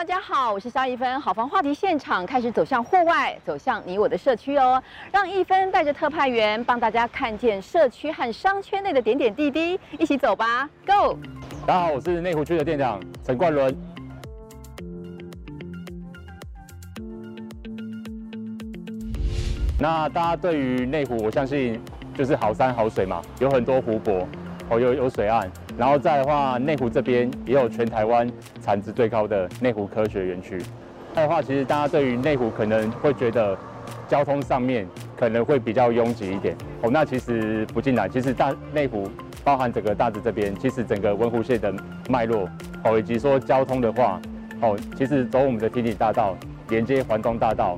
[0.00, 1.20] 大家好，我是萧一芬。
[1.20, 4.82] 好房话题现场开始走向户外，走向你我的社区哦。
[5.12, 11.18] 让一芬带着特派员帮大家看见社区和商圈内的点点滴滴，一起走吧，Go！
[11.66, 13.76] 大家好，我是内湖区的店长陈冠伦。
[19.78, 21.78] 那大家对于内湖，我相信
[22.14, 24.26] 就是好山好水嘛，有很多湖泊，
[24.70, 25.46] 哦，有有水岸。
[25.80, 28.30] 然后再的话，内湖这边也有全台湾
[28.60, 30.60] 产值最高的内湖科学园区。
[31.14, 33.56] 再的话，其实大家对于内湖可能会觉得
[34.06, 36.90] 交通上面可能会比较拥挤一点哦。
[36.92, 39.10] 那其实不进来，其实大内湖
[39.42, 41.72] 包含整个大直这边，其实整个文湖线的
[42.10, 42.46] 脉络
[42.84, 44.20] 哦，以及说交通的话
[44.60, 46.36] 哦，其实走我们的天顶大道
[46.68, 47.74] 连接环东大道，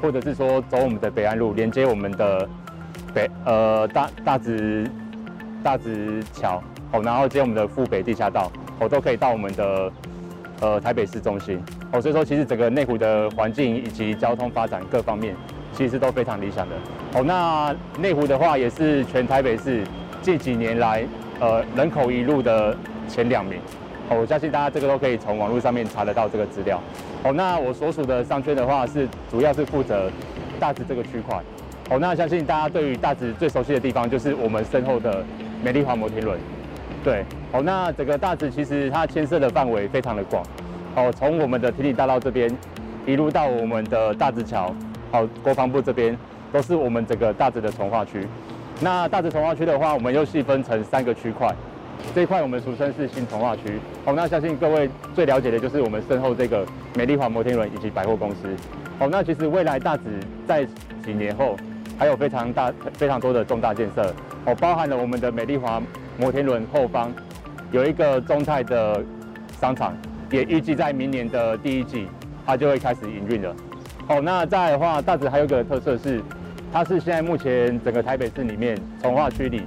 [0.00, 2.48] 或者是说走我们的北安路连接我们的
[3.12, 4.88] 北呃大大直
[5.60, 6.62] 大直桥。
[6.92, 9.92] 哦，然后接我们的富北地下道，哦，都可以到我们的
[10.60, 11.58] 呃台北市中心。
[11.90, 15.34] 哦，所以说其实整个内湖的环境以及交通发展各方面，
[15.72, 16.76] 其实都非常理想的。
[17.14, 19.82] 哦，那内湖的话也是全台北市
[20.20, 21.04] 近几年来
[21.40, 22.76] 呃人口一路的
[23.08, 23.58] 前两名。
[24.10, 26.78] 哦，我相信大家这个都可以从网络上面查得到这个资料。
[27.24, 30.10] 哦，那我所属的商圈的话是主要是负责
[30.60, 31.40] 大直这个区块。
[31.88, 35.24] 哦，那相信大家对于大直最熟悉的地方就是我们身后的
[35.64, 36.38] 美丽华摩天轮。
[37.04, 40.44] 对，好，那整个大直其实它牵涉的范围非常的广，
[40.94, 42.48] 哦，从我们的堤顶大道这边
[43.06, 44.72] 一路到我们的大直桥，
[45.10, 46.16] 好，国防部这边
[46.52, 48.24] 都是我们整个大直的重划区。
[48.80, 51.52] 那大直重划区的话，我们又细分成三个区块，
[52.14, 53.80] 这一块我们俗称是新重划区。
[54.04, 56.64] 好，那相信各位最了解的就是我们身后这个
[56.94, 58.48] 美丽华摩天轮以及百货公司。
[59.00, 60.04] 好，那其实未来大直
[60.46, 60.64] 在
[61.04, 61.56] 几年后
[61.98, 64.14] 还有非常大、非常多的重大建设，
[64.44, 65.82] 哦，包含了我们的美丽华。
[66.18, 67.10] 摩天轮后方
[67.70, 69.02] 有一个中泰的
[69.58, 69.96] 商场，
[70.30, 72.06] 也预计在明年的第一季，
[72.44, 73.56] 它就会开始营运了。
[74.08, 76.22] 哦，那再来的话，大直还有一个特色是，
[76.70, 79.62] 它是现在目前整个台北市里面重划区里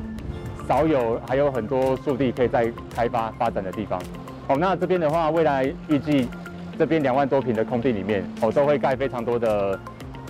[0.68, 4.00] 少有还有很多树地可以再开发发展的地方。
[4.48, 6.30] 哦，那这边的话，未来预计
[6.78, 9.78] 这边两万多坪的空地里面，哦，都会盖非常多的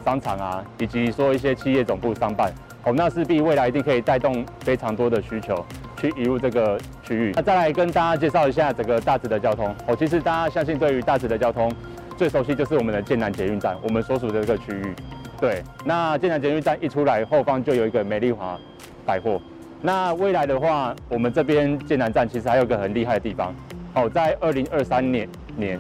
[0.06, 2.54] 商场啊，以及说一些企业总部商办。
[2.86, 5.66] 哦，那势必未来一定可以带动非常多的需求。
[5.98, 9.74] 去移入这个区域，那再来跟大家介绍一下整个大直的交通。
[9.88, 11.72] 哦，其实大家相信对于大直的交通
[12.18, 14.94] 最熟悉就是我们的剑南捷运站，我们所属的这个区域。
[15.40, 18.60] 对，那剑南捷运站一出来，后方就有一个美丽华
[19.06, 19.42] 百货。
[19.82, 23.56] 那未来的话，我们这边剑南站其实还有一个很厉害的地方。
[23.94, 25.80] 哦，在二零二三年年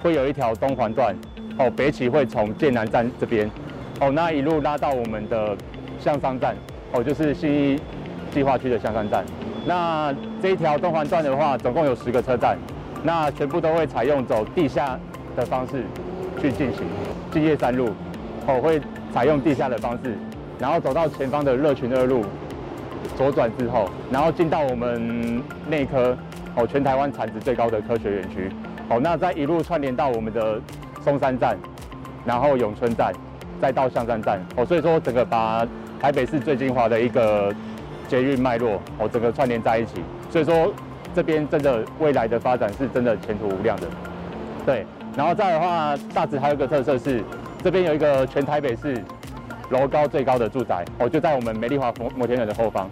[0.00, 1.14] 会有一条东环段，
[1.58, 3.50] 哦，北起会从剑南站这边，
[4.00, 5.56] 哦，那一路拉到我们的
[6.00, 6.54] 象山站，
[6.92, 7.80] 哦，就是信义
[8.32, 9.24] 计划区的象山站。
[9.64, 12.56] 那这一条东环段的话，总共有十个车站，
[13.02, 14.98] 那全部都会采用走地下
[15.36, 15.82] 的方式
[16.40, 16.84] 去进行。
[17.32, 17.90] 敬业三路
[18.46, 18.80] 哦，会
[19.12, 20.16] 采用地下的方式，
[20.58, 22.24] 然后走到前方的乐群二路，
[23.16, 26.16] 左转之后，然后进到我们内科
[26.54, 28.50] 哦，全台湾产值最高的科学园区。
[28.88, 30.60] 哦，那再一路串联到我们的
[31.02, 31.58] 松山站，
[32.24, 33.12] 然后永春站，
[33.60, 34.40] 再到象山站。
[34.56, 35.66] 哦，所以说整个把
[36.00, 37.54] 台北市最精华的一个。
[38.08, 39.94] 捷运脉络哦，整个串联在一起，
[40.30, 40.72] 所以说
[41.12, 43.88] 这边真的未来的发展是真的前途无量的。
[44.64, 44.86] 对，
[45.16, 47.20] 然后再的话，大直还有一个特色是，
[47.64, 49.02] 这边有一个全台北市
[49.70, 52.88] 楼高最高的住宅哦，就在我们美丽华摩摩天轮的后方。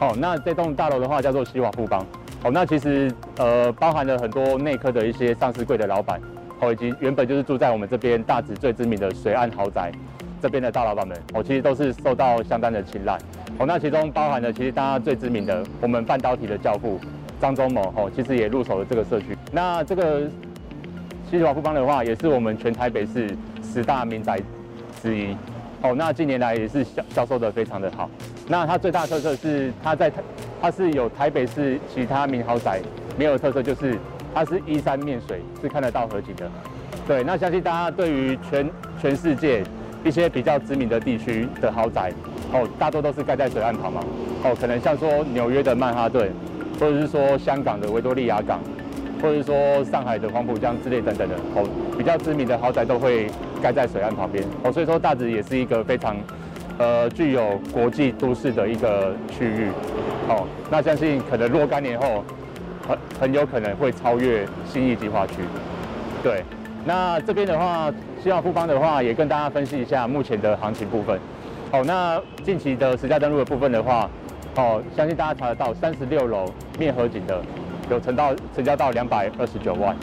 [0.00, 2.02] 哦，那这栋大楼的话叫做西华富邦。
[2.42, 6.18] 哦，那其实呃包含了很多内科的一些上市柜的老板，
[6.60, 9.92] 哦，以及原本就是住在我们这边大直最知名的水岸豪宅
[10.40, 13.18] 这边的大老板们，哦，其实都是受到相当的青睐。
[13.58, 17.00] 哦，那其中包含了其实大家最知名的我们半导体的教父
[17.40, 19.36] 张忠谋，哦，其实也入手了这个社区。
[19.50, 20.22] 那这个
[21.30, 24.40] 西华富邦的话，也是我们全台北市十大名宅
[25.02, 25.36] 之一。
[25.82, 28.08] 哦，那近年来也是销销售的非常的好。
[28.48, 30.12] 那它最大的特色是它在
[30.60, 32.80] 它是有台北市其他名豪宅
[33.18, 33.98] 没有特色，就是
[34.34, 36.48] 它是依山面水，是看得到河景的。
[37.06, 39.62] 对，那相信大家对于全全世界
[40.04, 42.12] 一些比较知名的地区的豪宅。
[42.52, 44.00] 哦，大多都是盖在水岸旁嘛。
[44.44, 46.30] 哦，可能像说纽约的曼哈顿，
[46.78, 48.60] 或者是说香港的维多利亚港，
[49.20, 51.34] 或者是说上海的黄浦江之类等等的。
[51.54, 53.26] 哦，比较知名的豪宅都会
[53.60, 54.44] 盖在水岸旁边。
[54.62, 56.16] 哦，所以说大直也是一个非常，
[56.78, 59.68] 呃，具有国际都市的一个区域。
[60.28, 62.24] 哦，那相信可能若干年后，
[62.86, 65.34] 很很有可能会超越新义计划区。
[66.22, 66.44] 对，
[66.84, 67.92] 那这边的话，
[68.26, 71.16] 希望富邦的话，也跟大家分析一下目前的行情部分。
[71.70, 74.10] 哦，那近期的实价登录的部分的话，
[74.56, 77.40] 哦，相信大家查得到，三十六楼面河景的
[77.88, 79.96] 有成到成交到两百二十九万。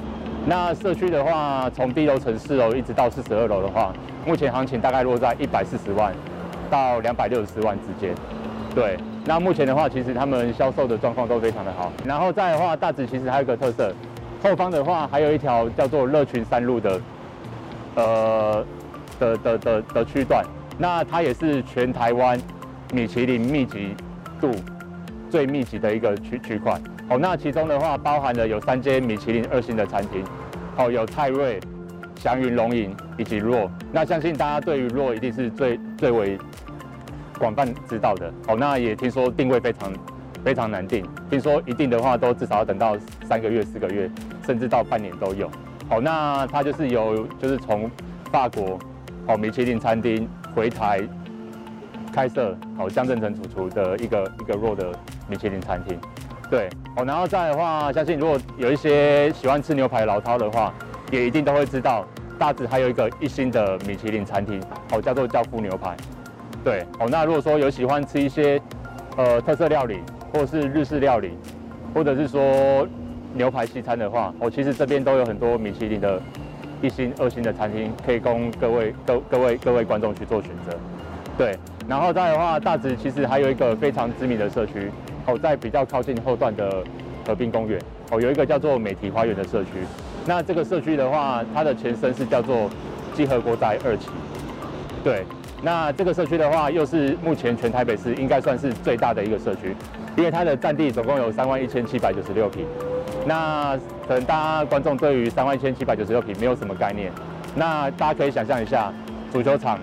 [0.45, 3.91] 那社区的话，从第一楼层四楼一直到四十二楼的话，
[4.25, 6.13] 目前行情大概落在一百四十万
[6.71, 8.15] 到两百六十四万之间。
[8.73, 11.91] 对，那目前的话，其实他们销售的状况都非常的好。
[12.05, 13.93] 然后再的话，大直其实还有一个特色，
[14.41, 16.97] 后方的话还有一条叫做乐群山路的，
[17.95, 18.65] 呃
[19.19, 20.45] 的的的的区段，
[20.77, 22.39] 那它也是全台湾
[22.93, 23.95] 米其林密集
[24.39, 24.51] 度
[25.29, 26.79] 最密集的一个区区块。
[27.09, 30.23] 哦，那其中的话包含了有三间米其林二星的餐厅，
[30.77, 31.59] 哦，有泰瑞、
[32.15, 33.69] 祥云、龙吟以及若。
[33.91, 36.37] 那相信大家对于若一定是最最为
[37.37, 38.31] 广泛知道的。
[38.47, 39.91] 哦，那也听说定位非常
[40.43, 42.97] 非常难定，听说一定的话都至少要等到
[43.27, 44.09] 三个月、四个月，
[44.45, 45.51] 甚至到半年都有。
[45.89, 47.89] 好，那它就是有就是从
[48.31, 48.79] 法国
[49.27, 51.01] 哦米其林餐厅回台
[52.11, 54.91] 开设哦江镇城主厨的一个一个若的
[55.27, 55.99] 米其林餐厅。
[56.49, 60.73] 对，哦，然后再的话，相信如果有一些喜欢吃牛排的老饕的话，
[61.11, 62.05] 也一定都会知道，
[62.37, 65.95] 大直还有一个一星的米其林餐厅，哦，叫做教父牛排。
[66.63, 68.61] 对，哦，那如果说有喜欢吃一些，
[69.17, 69.99] 呃，特色料理，
[70.31, 71.31] 或者是日式料理，
[71.93, 72.87] 或者是说
[73.33, 76.21] 牛排西餐的话，我，其实这边都有很多米其林的
[76.81, 80.77] 一星、二星的餐厅，可以供各位各各位各位观众去做选择。
[81.37, 81.57] 对，
[81.87, 84.91] 然后再的话，大直其实还有一个非常知名的社区。
[85.25, 86.83] 哦，在比较靠近后段的
[87.25, 87.79] 河滨公园，
[88.11, 89.69] 哦，有一个叫做美体花园的社区。
[90.25, 92.69] 那这个社区的话，它的前身是叫做
[93.15, 94.09] 基河国宅二期。
[95.03, 95.23] 对，
[95.61, 99.73] 那这个社区的话，又是目前全台北市应该算是最大的一个社区，
[100.17, 102.65] 因为它的占地总共有三万一千七百九十六坪。
[103.25, 103.77] 那
[104.07, 107.11] 可能大家观众对于三万一千七百九十六坪没有什么概念，
[107.55, 108.91] 那大家可以想象一下，
[109.31, 109.79] 足球场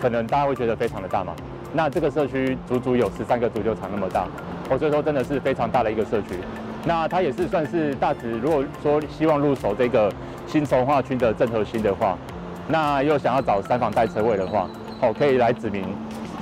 [0.00, 1.34] 可能大家会觉得非常的大嘛。
[1.72, 4.26] 那这个社区足足有十三个足球场那么大，
[4.70, 6.28] 哦，所以说真的是非常大的一个社区。
[6.84, 10.12] 那它也是算是大直，如果说希望入手这个
[10.46, 12.16] 新重划区的正核心的话，
[12.68, 14.68] 那又想要找三房带车位的话，
[15.00, 15.84] 哦，可以来指明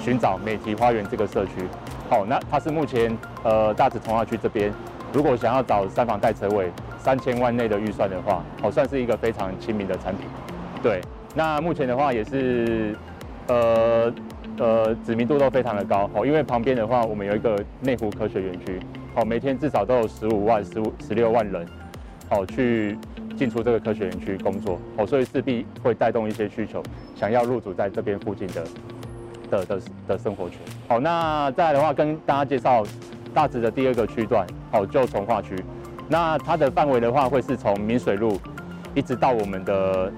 [0.01, 1.67] 寻找美堤花园这个社区。
[2.11, 4.71] 好，那它是目前呃大直重划区这边，
[5.15, 10.27] 如果想要找三房带车位，三千万内的预算的话，哦，算是一个非常亲民的产品。
[10.83, 11.01] 对，
[11.35, 12.95] 那目前的话也是
[13.47, 14.13] 呃。
[14.57, 18.79] 呃，知名度都非常的高哦，因为旁边的话，我们有一个内湖科学园区，
[19.17, 21.67] 哦，每天至少都有十五万、十五、十六万人，
[22.31, 22.97] 哦，去
[23.37, 26.81] 进出这个科学园区工作，哦，所以势必会带动一些需求，
[27.17, 28.65] 想要入住在这边附近的
[29.51, 30.61] 的的的生活圈。
[30.87, 32.85] 好，那再来的话，跟大家介绍
[33.35, 35.57] 大直的第二个区段，哦，旧重化区，
[36.09, 38.41] 那它的范围的话，会是从明水路
[38.95, 40.11] 一直到我们的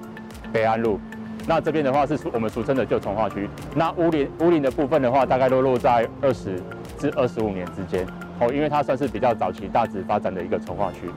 [0.52, 1.00] 北安路。
[1.48, 3.48] 那这边的话是我们俗称的旧重化区。
[3.74, 6.60] 那屋龄屋龄的部分的话，大概都落在二十
[6.98, 8.04] 至二十五年之间
[8.40, 11.08] 哦，因为它算是比较早期大直发展的一个重化区。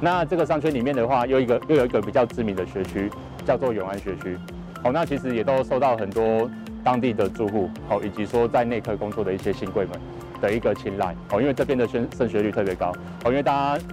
[0.00, 3.10] 那这个商圈里面的话，又一个又有一个比较知名的学区，
[3.44, 4.38] 叫做永安学区。
[4.84, 6.48] 哦，那其实也都受到很多
[6.84, 9.94] 当地的住户哦，以及说在内科工作的一些新贵们
[10.42, 12.92] 的一个青睐哦，因为这边的升升学率特别高
[13.24, 13.84] 哦，因为大家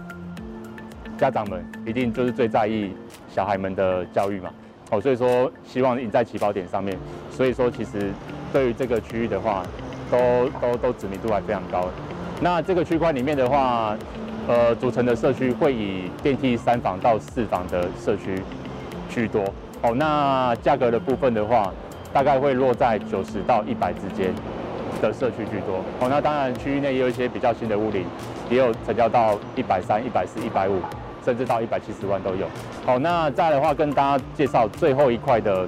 [1.17, 2.91] 家长们一定就是最在意
[3.33, 4.49] 小孩们的教育嘛。
[4.91, 6.97] 哦，所以说希望赢在起跑点上面，
[7.29, 8.11] 所以说其实
[8.51, 9.63] 对于这个区域的话，
[10.09, 11.87] 都都都知名度还非常高。
[12.41, 13.95] 那这个区块里面的话，
[14.47, 18.41] 呃，组成的社区会以电梯三房到四房的社区
[19.09, 19.43] 居多。
[19.83, 21.71] 哦，那价格的部分的话，
[22.11, 24.33] 大概会落在九十到一百之间
[25.01, 25.77] 的社区居多。
[25.99, 28.05] 哦，那当然区域内也有一些比较新的屋龄，
[28.49, 30.79] 也有成交到一百三、一百四、一百五。
[31.25, 32.47] 甚至到一百七十万都有。
[32.85, 35.67] 好，那再的话，跟大家介绍最后一块的，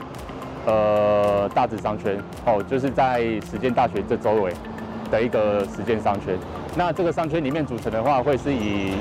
[0.65, 2.17] 呃，大直商圈。
[2.45, 4.53] 哦，就是在实践大学这周围
[5.11, 6.35] 的一个实践商圈。
[6.73, 8.93] 那这个商圈里面组成的话，会是以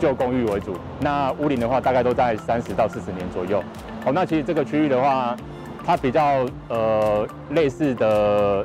[0.00, 0.74] 旧公寓为主。
[1.00, 3.62] 那屋龄的话，大概都在三十到四十年左右。
[4.04, 5.36] 好，那其实这个区域的话，
[5.86, 8.62] 它比较呃类似的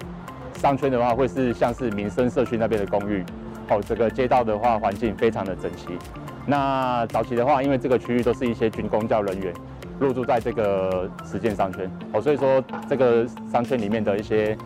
[0.57, 3.23] 商圈的话，会是像是民生社区那边的公寓。
[3.69, 5.97] 哦，这个街道的话，环境非常的整齐。
[6.45, 9.53] 那早期的话，因为这个区域都是一些军工教人员
[9.99, 14.57] 入住在这个实践商圈哦，所以说这个商圈里面的一些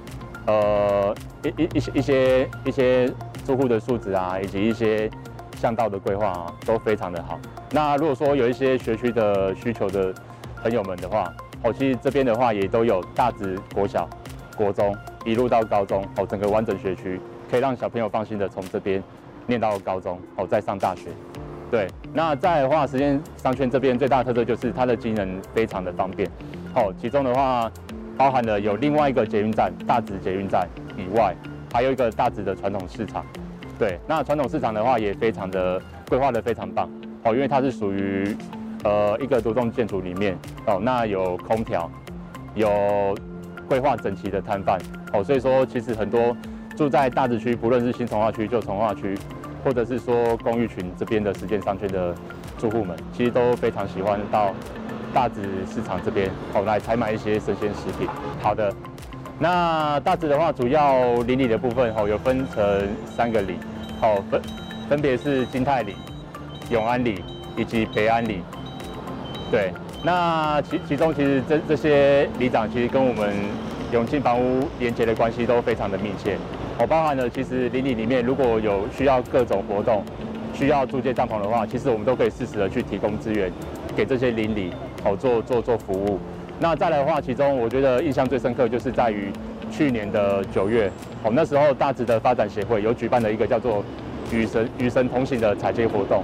[0.45, 5.09] 呃一一一些一些一些住户的素质啊，以及一些
[5.55, 7.39] 巷道的规划啊，都非常的好。
[7.71, 10.13] 那如果说有一些学区的需求的
[10.61, 11.33] 朋友们的话，
[11.63, 14.07] 哦，其实这边的话也都有大直国小、
[14.55, 19.01] 国中一路到高中哦，整个完整学区可以让小朋友放心的从这边
[19.47, 21.09] 念到高中哦，再上大学。
[21.69, 26.29] 对，那再来的话，实践商圈这边最大的特色就是它的机能非常的方便。
[26.75, 27.71] 哦，其中的话
[28.17, 31.33] 包含了有另外一个捷运站，大直捷运站以外，
[31.71, 33.25] 还有一个大直的传统市场。
[33.79, 36.89] 对，那传统市场的话也非常的规划的非常棒。
[37.23, 38.35] 哦，因为它是属于
[38.83, 41.89] 呃一个独栋建筑里面哦，那有空调，
[42.53, 43.15] 有
[43.71, 44.77] 规划整齐的摊贩
[45.13, 46.35] 哦，所以说其实很多
[46.75, 49.17] 住在大直区，不论是新从化区、旧从化区，
[49.63, 52.13] 或者是说公寓群这边的十间商圈的
[52.57, 54.53] 住户们，其实都非常喜欢到
[55.13, 55.41] 大直
[55.73, 58.09] 市场这边哦来采买一些生鲜食品。
[58.41, 58.73] 好的，
[59.39, 63.55] 那大直的话，主要邻里的部分哦，有分成三个里，
[64.01, 64.41] 哦分
[64.89, 65.95] 分别是金泰里、
[66.69, 67.23] 永安里
[67.55, 68.41] 以及北安里。
[69.49, 69.71] 对，
[70.03, 73.31] 那其其中其实这这些里长其实跟我们
[73.91, 76.35] 永庆房屋连接的关系都非常的密切。
[76.79, 80.03] 哦，包含了其实邻里里面如果有需要各种活动，
[80.55, 83.51] 需要租借帐篷的话，其实我们都可以适时的去提供资源
[83.95, 86.19] 给这些邻里，哦做做做服务。
[86.59, 89.31] 那再来的话，其中我觉得印象最深刻就是在于
[89.69, 90.91] 去年的九月，
[91.23, 93.83] 哦那时候大直的发展协会有举办了一个叫做
[94.31, 96.23] 与神与神同行的采街活动。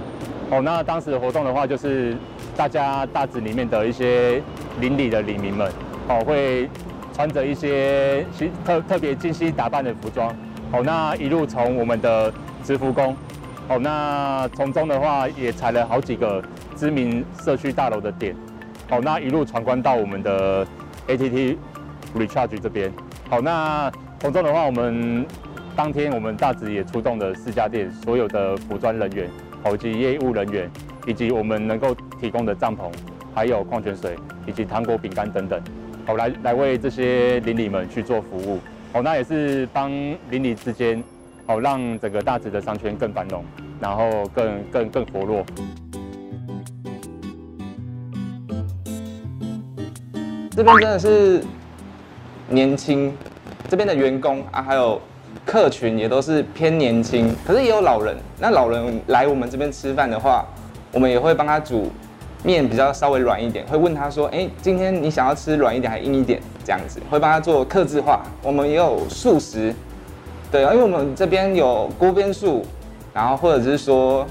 [0.50, 2.16] 哦，那当时的活动的话就是。
[2.58, 4.42] 大家大直里面的一些
[4.80, 5.70] 邻里的里民们，
[6.08, 6.68] 哦，会
[7.14, 8.26] 穿着一些
[8.64, 10.34] 特特别精心打扮的服装，
[10.72, 12.34] 哦，那一路从我们的
[12.64, 13.16] 直福宫，
[13.68, 16.42] 哦，那从中的话也踩了好几个
[16.74, 18.34] 知名社区大楼的点，
[18.90, 20.66] 哦，那一路闯关到我们的
[21.06, 21.56] ATT
[22.16, 22.92] Recharge 这边，
[23.30, 23.88] 好，那
[24.18, 25.24] 从中的话，我们
[25.76, 29.30] 当天我们大直也出动了四家店所有的服装人员，
[29.72, 30.68] 以及业务人员。
[31.08, 32.82] 以及我们能够提供的帐篷，
[33.34, 34.14] 还有矿泉水，
[34.46, 35.58] 以及糖果、饼干等等，
[36.04, 38.58] 好，来来为这些邻里们去做服务，
[38.92, 39.90] 好，那也是帮
[40.30, 41.02] 邻里之间，
[41.46, 43.42] 好，让整个大直的商圈更繁荣，
[43.80, 45.42] 然后更更更活络。
[50.50, 51.42] 这边真的是
[52.50, 53.10] 年轻，
[53.66, 55.00] 这边的员工啊，还有
[55.46, 58.14] 客群也都是偏年轻，可是也有老人。
[58.38, 60.44] 那老人来我们这边吃饭的话，
[60.92, 61.90] 我们也会帮他煮
[62.42, 68.22] 面，比较稍微软一点，会问他说：“哎，今天你想要吃软一点还硬一点？”这样子会帮他做客制化。
[68.42, 69.74] 我们也有素食，
[70.50, 72.64] 对，因为我们这边有锅边素，
[73.12, 74.26] 然后或者是说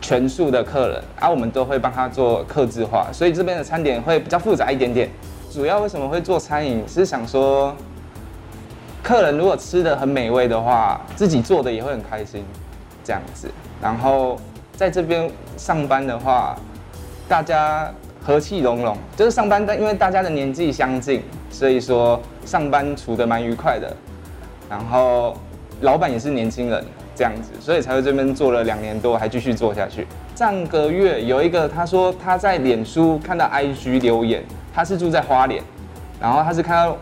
[0.00, 5.08] 全素的客人，啊，我们都会帮他做客制化，所以这边的餐点会比较复杂一点点。
[5.50, 7.74] 主要为什么会做餐饮，是想说，
[9.02, 12.44] 客人如果吃得很美味的话，自己做的也会很开心，
[13.02, 14.38] 这样子，然后。
[14.76, 16.56] 在这边上班的话，
[17.28, 23.94] 大家和气融融，就是上班，但因为大家的年纪相近，所以说上班处得蛮愉快的。
[24.68, 25.36] 然后
[25.82, 30.06] 老板也是年轻人，这样子，所以才会这边做了两年多，还继续做下去。
[30.34, 34.42] 上个月有一个他说他在脸书看到 IG 留言，
[34.74, 35.62] 他是住在花莲，
[36.20, 36.96] 然后他是看到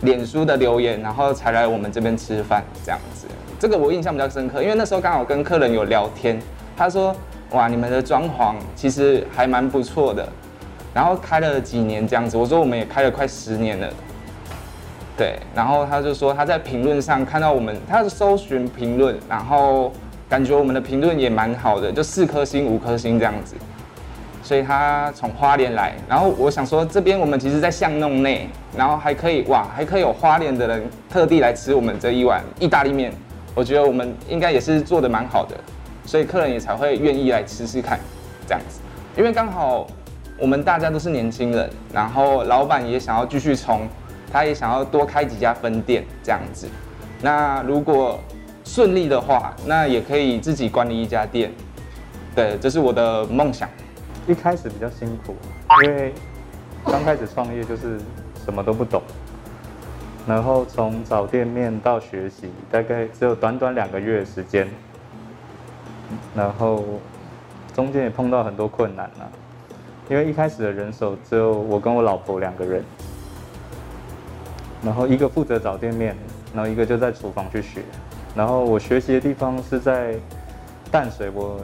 [0.00, 3.26] 脸书的留言，然后才来我们这边吃饭这样子。
[3.60, 6.40] 这个我印象比较深刻，因为那时候刚好跟客人有聊天。
[6.76, 7.14] 他说
[7.52, 10.28] ：“哇，你们的装潢其实还蛮不错的，
[10.94, 13.88] 然后开了几年这样子。”我说：“我们也开了快十年了。”
[15.16, 19.92] 对，然后他就说他在评论上看到我们，他搜寻评论，然后
[20.28, 23.54] 感觉我们的评论也蛮好的，就四颗星、五颗星这样子。
[24.42, 33.12] 所以他从花莲来，然后我想说这边我们其实，在巷弄内，然后还可以哇，还可以有花莲的人特地来吃我们这一碗意大利面。
[33.54, 35.54] 我觉得我们应该也是做的蛮好的。
[36.12, 37.98] 所以客人也才会愿意来吃吃看，
[38.46, 38.80] 这样子，
[39.16, 39.86] 因为刚好
[40.36, 43.88] 我们大家都是年轻人，然后老板也想要继续冲，
[44.30, 46.68] 他也想要多开几家分店这样子。
[47.22, 48.20] 那如果
[48.62, 51.50] 顺利的话，那也可以自己管理一家店。
[52.34, 53.66] 对，这是我的梦想。
[54.26, 55.34] 一开始比较辛苦，
[55.82, 56.12] 因为
[56.84, 57.98] 刚开始创业就是
[58.44, 59.00] 什么都不懂，
[60.26, 64.68] 然后从找店面到学习，大概只有短短两个月的时间。
[66.34, 66.84] 然后
[67.74, 69.28] 中间也碰到很多困难啊，
[70.08, 72.84] 因为一开始的人手只有我跟我老婆两个人，
[74.82, 76.16] 然后一个负责找店面，
[76.54, 77.82] 然后一个就在厨房去学，
[78.34, 80.14] 然后我学习的地方是在
[80.90, 81.60] 淡水我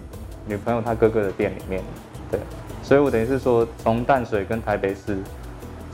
[0.46, 1.82] 女朋友她哥哥的店里面，
[2.30, 2.40] 对，
[2.82, 5.18] 所以我等于是说从淡水跟台北市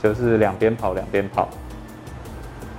[0.01, 1.49] 就是两边跑两边跑，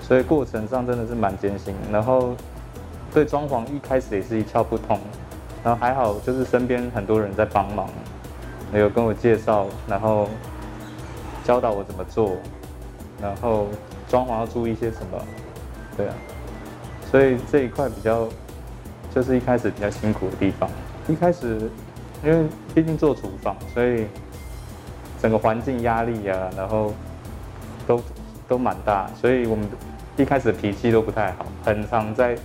[0.00, 2.34] 所以过程上真的是蛮艰辛，然后
[3.12, 4.98] 对装潢一开始也是一窍不通。
[5.66, 7.88] 然后还好，就是身边很多人在帮忙，
[8.72, 10.28] 有跟我介绍，然后
[11.42, 12.36] 教导我怎么做，
[13.20, 13.66] 然后
[14.08, 15.18] 装潢要注意些什么，
[15.96, 16.14] 对啊，
[17.10, 18.28] 所以这一块比较
[19.12, 20.70] 就是一开始比较辛苦的地方。
[21.08, 21.68] 一开始
[22.22, 24.06] 因为毕竟做厨房，所以
[25.20, 26.94] 整个环境压力啊，然后
[27.88, 28.00] 都
[28.46, 29.66] 都蛮大，所以我们
[30.16, 32.38] 一开始脾气都不太好，很常在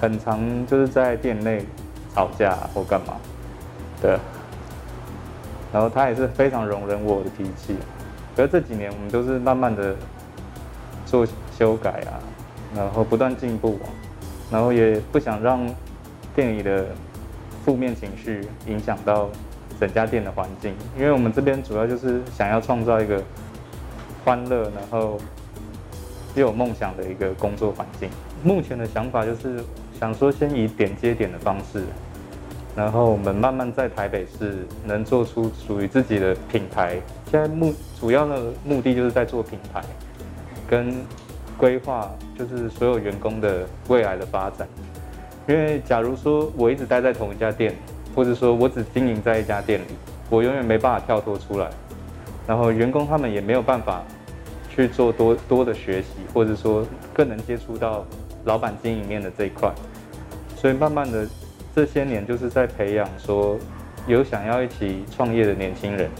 [0.00, 1.66] 很常就是在店内。
[2.14, 3.14] 吵架或干嘛？
[4.00, 4.18] 对。
[5.72, 7.76] 然后他也是非常容忍我的脾气。
[8.36, 9.94] 可是这几年我们都是慢慢的
[11.04, 12.18] 做修改啊，
[12.74, 13.78] 然后不断进步，
[14.50, 15.64] 然后也不想让
[16.34, 16.86] 店里的
[17.64, 19.28] 负面情绪影响到
[19.80, 23.22] 整家店的环境，因为我们这边主要就是想要创造一个
[24.24, 25.18] 欢乐，然后
[26.34, 28.08] 又有梦想的一个工作环境。
[28.42, 29.62] 目前的想法就是
[29.98, 31.82] 想说，先以点接点的方式，
[32.76, 37.00] 然后我们慢慢在台北市能做出属于自己的品牌。
[37.30, 39.82] 现在目主要的目的就是在做品牌，
[40.68, 40.94] 跟
[41.56, 44.68] 规划，就是所有员工的未来的发展。
[45.46, 47.74] 因为假如说我一直待在同一家店，
[48.14, 49.94] 或者说我只经营在一家店里，
[50.28, 51.70] 我永远没办法跳脱出来，
[52.46, 54.02] 然后员工他们也没有办法
[54.68, 58.04] 去做多多的学习，或者说更能接触到
[58.44, 59.72] 老板经营面的这一块。
[60.56, 61.28] 所以慢慢的
[61.74, 63.58] 这些年就是在培养说
[64.06, 66.10] 有想要一起创业的年轻人。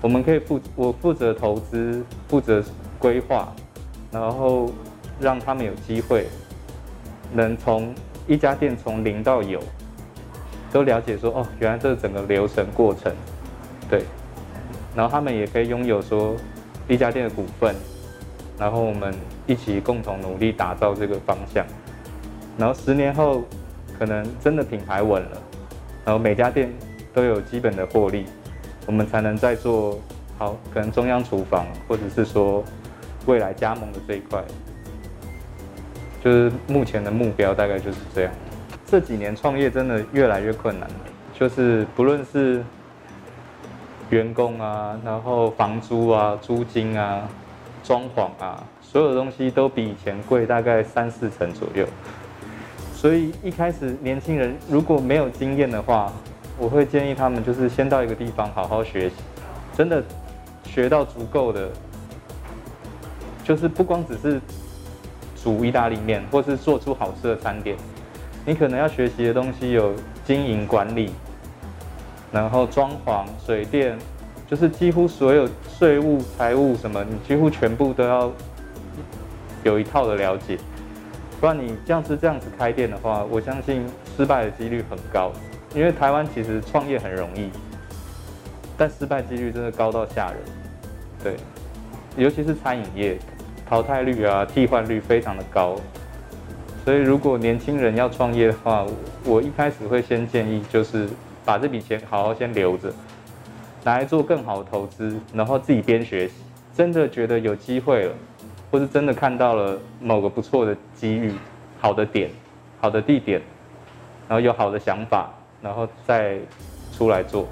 [0.00, 2.62] 我们可以负我负责投资，负责
[2.98, 3.52] 规划，
[4.10, 4.70] 然后
[5.18, 6.26] 让他们有机会
[7.32, 7.94] 能从
[8.26, 9.58] 一家店从零到有
[10.70, 13.14] 都了解说哦，原来这整个流程过程，
[13.88, 14.02] 对，
[14.94, 16.34] 然后他们也可以拥有说
[16.86, 17.74] 一家店的股份，
[18.58, 19.14] 然后我们
[19.46, 21.64] 一起共同努力打造这个方向，
[22.56, 23.42] 然后十年后
[23.98, 25.42] 可能真的品牌稳了，
[26.04, 26.72] 然后每家店
[27.12, 28.26] 都有基本的获利。
[28.86, 29.98] 我们才能再做
[30.36, 32.62] 好，可能中央厨房，或者是说
[33.24, 34.44] 未来加盟的这一块，
[36.22, 38.32] 就是目前的目标大概就是这样。
[38.84, 40.86] 这几年创业真的越来越困难，
[41.32, 42.62] 就是不论是
[44.10, 47.26] 员工啊，然后房租啊、租金啊、
[47.82, 48.62] 装潢啊，
[48.94, 51.84] 所有东西都比以前贵大概三四成左右。
[52.94, 56.12] 所以一开始年轻人如果没有经验的话，
[56.56, 59.16] 我会建议他们，就是先到一个地方好好学习，
[59.76, 60.00] 真的
[60.62, 61.68] 学到足够的，
[63.42, 64.40] 就是不光只是
[65.42, 67.76] 煮意大利面，或是做出好吃的餐点，
[68.46, 69.92] 你可能要学习的东西有
[70.24, 71.10] 经营管理，
[72.30, 73.98] 然后装潢、水电，
[74.48, 78.30] 就是几乎所有税务、财务什么，你几乎全部都要
[79.64, 80.56] 有一套的了解，
[81.40, 83.84] 不然你这样子这样子开店的话，我相信
[84.16, 85.32] 失败的几率很高。
[85.74, 87.50] 因为台湾其实创业很容易，
[88.78, 90.38] 但失败几率真的高到吓人，
[91.20, 91.34] 对，
[92.16, 93.18] 尤其是餐饮业，
[93.68, 95.74] 淘汰率啊、替换率非常的高，
[96.84, 98.86] 所以如果年轻人要创业的话，
[99.24, 101.08] 我一开始会先建议就是
[101.44, 102.92] 把这笔钱好好先留着，
[103.82, 106.34] 拿来做更好的投资，然后自己边学习，
[106.72, 108.14] 真的觉得有机会了，
[108.74, 111.32] 或是真的看到了某个不错的机遇、
[111.80, 112.28] 好的点、
[112.80, 113.40] 好的地点，
[114.28, 115.30] 然后有好的想法。
[115.62, 116.36] 然后再
[116.92, 117.46] 出来做，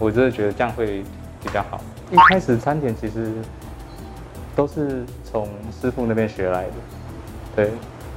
[0.00, 1.04] 我真的觉得这样会
[1.40, 1.78] 比较好。
[2.10, 3.30] 一开始餐点其实
[4.56, 6.72] 都是从师傅那边学来的，
[7.54, 7.70] 对。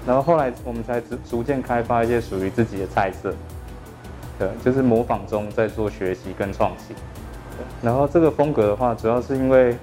[0.07, 3.31] 然后后来我们才逐逐渐开发一些属于自己的菜色，
[4.39, 6.95] 对，就是模仿中在做学习跟创新。
[7.83, 9.77] 然后这个风格的话，主要是因为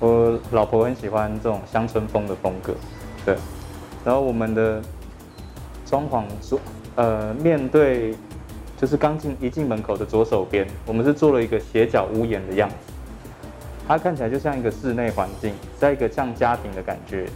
[0.00, 2.74] 我老婆很喜欢这种乡村风的风格，
[3.24, 3.36] 对。
[4.04, 4.82] 然后我们的
[5.86, 6.58] 装潢做
[6.96, 8.14] 呃面对。
[8.80, 12.74] 就是刚进一进门口的左手边，我们是做了一个斜角屋檐的样子，
[13.86, 17.26] 它看起来就像一个室内环境，在一个像家庭的感觉。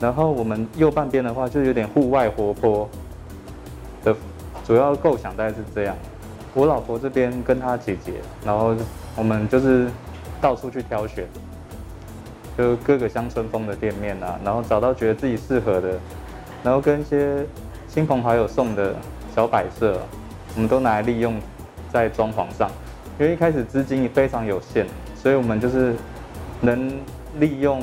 [0.00, 2.88] 然后我们右半边的话，就有点户外活泼
[4.02, 4.16] 的，
[4.66, 5.94] 主要构想大概是这样。
[6.54, 8.74] 我老婆这边跟她姐姐，然后
[9.16, 9.86] 我们就是
[10.40, 11.26] 到处去挑选，
[12.56, 15.98] 就各个乡村风的店面啊，然后找到觉得自己适合的，
[16.62, 17.44] 然后跟一些
[17.88, 18.94] 亲朋好友送的
[19.34, 19.98] 小摆设。
[20.56, 21.40] 我们都拿来利用
[21.92, 22.68] 在装潢上，
[23.20, 24.84] 因为一开始资金非常有限，
[25.14, 25.94] 所以我们就是
[26.60, 26.90] 能
[27.38, 27.80] 利用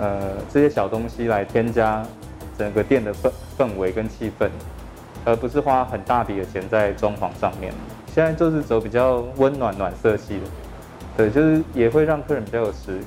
[0.00, 2.02] 呃这些小东西来添加
[2.56, 4.48] 整个店的氛氛围跟气氛，
[5.26, 7.74] 而不是花很大笔的钱在装潢上面。
[8.14, 10.46] 现在就是走比较温暖暖色系的，
[11.14, 13.00] 对，就是也会让客人比较有食，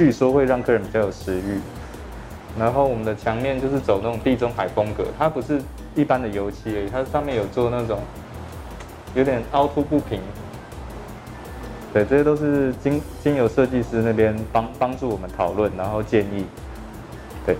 [0.00, 1.60] 据说会让客人比较有食欲。
[2.58, 5.60] 然后我们的墙面就是走那种地中海风格，它不是。
[5.96, 7.98] 一般的油漆而已，它上面有做那种
[9.12, 10.20] 有点凹凸不平，
[11.92, 16.46] 对，这些都是经经由设计师那边帮帮助我们讨论，然后建议，
[17.44, 17.56] 对，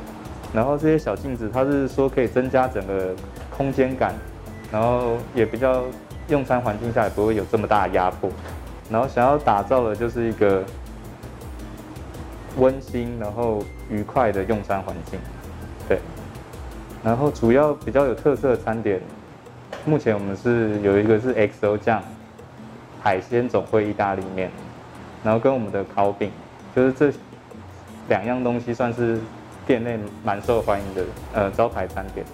[0.54, 3.12] 然后这些小镜子，它是说可以增加整个
[3.50, 4.14] 空间感，
[4.70, 5.82] 然后也比较
[6.28, 8.30] 用餐环境下也不会有这么大的压迫，
[8.88, 10.62] 然后想要打造的就是一个
[12.58, 15.18] 温馨然后愉快的用餐环境，
[15.88, 15.98] 对。
[17.02, 19.00] 然后主要比较有特色的餐点，
[19.86, 22.02] 目前我们是有一个是 XO 酱，
[23.00, 24.50] 海鲜总会意大利面，
[25.24, 26.30] 然后跟我们的烤饼，
[26.76, 27.12] 就是这
[28.08, 29.18] 两样东西算是
[29.66, 32.26] 店内蛮受欢迎的呃招牌餐点。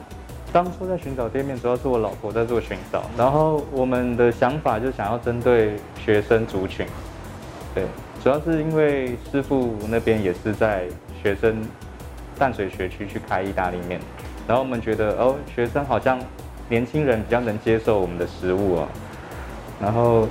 [0.52, 6.86] 当初在寻找店面，主要是我老婆在做寻找，然后我们的想法就想要针对学生族群，
[7.74, 7.84] 对，
[8.26, 10.88] 主要是因为师傅那边也是在
[11.22, 11.62] 学生
[12.36, 14.00] 淡水学区去开意大利面，
[14.48, 16.18] 然后我们觉得哦，学生好像
[16.68, 18.88] 年轻人比较能接受我们的食物啊，
[19.80, 20.26] 然后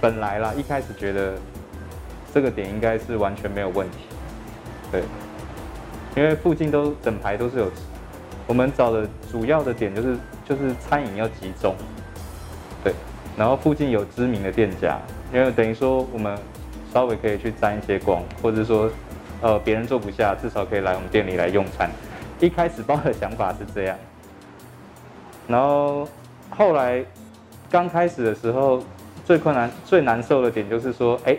[0.00, 1.34] 本来啦，一开始觉得
[2.32, 3.98] 这个点应该是完全没有问题，
[4.90, 5.02] 对，
[6.16, 7.70] 因为附近都整排都是有。
[8.46, 10.16] 我们找的主要的点就是
[10.48, 11.74] 就是餐饮要集中，
[12.82, 12.94] 对，
[13.36, 14.98] 然后附近有知名的店家，
[15.34, 16.34] 因为等于说我们
[16.92, 18.90] 稍微可以去沾一些光，或者说
[19.40, 21.90] 呃别人坐不下，至少可以来我们店里来用餐。
[22.38, 23.96] 一开始抱的想法是这样，
[25.48, 26.08] 然后
[26.48, 27.04] 后来
[27.70, 28.82] 刚开始的时候
[29.24, 31.36] 最困难最难受的点就是说，哎，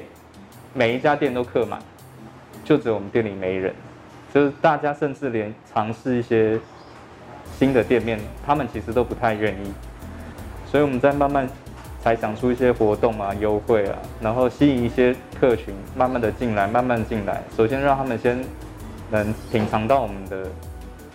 [0.74, 1.80] 每一家店都客满，
[2.64, 3.74] 就只有我们店里没人，
[4.34, 6.60] 就是大家甚至连尝试一些。
[7.60, 9.72] 新的店面，他们其实都不太愿意，
[10.66, 11.48] 所以我们在慢慢
[12.04, 17.42] 才想出一些活动啊、优惠啊，然后吸引一些客群，慢慢的进来，慢慢进来。
[17.56, 18.44] 首先让他们先
[19.10, 20.48] 能品尝到我们的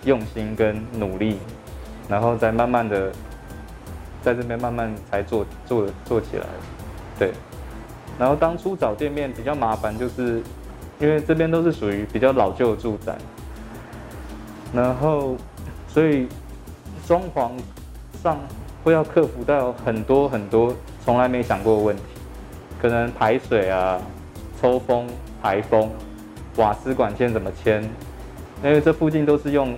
[0.05, 1.39] 用心跟努力，
[2.09, 3.11] 然后再慢慢的
[4.23, 6.47] 在这边慢慢才做做做起来。
[7.19, 7.33] 对，
[8.19, 10.43] 然后当初找店面比较麻烦，就是
[10.99, 13.17] 因为这边都是属于比较老旧的住宅，
[14.73, 15.37] 然后。
[15.89, 16.29] 所以，
[17.07, 17.53] 装潢
[18.23, 18.37] 上
[18.87, 20.73] 会要克服到很多很多
[21.05, 22.03] 从来没想过的问题，
[22.81, 24.01] 可能排水啊、
[24.63, 25.09] 抽风、
[25.43, 25.91] 排风、
[26.55, 27.83] 瓦斯管线怎么牵？
[28.63, 29.77] 因为这附近都是用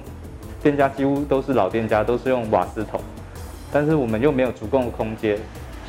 [0.62, 3.01] 店家，几乎都是老店家，都是用瓦斯桶，
[3.73, 5.38] 但是我们又没有足够的空间，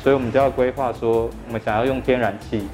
[0.02, 2.66] 所以我们就要规划说，我们想要用天然气，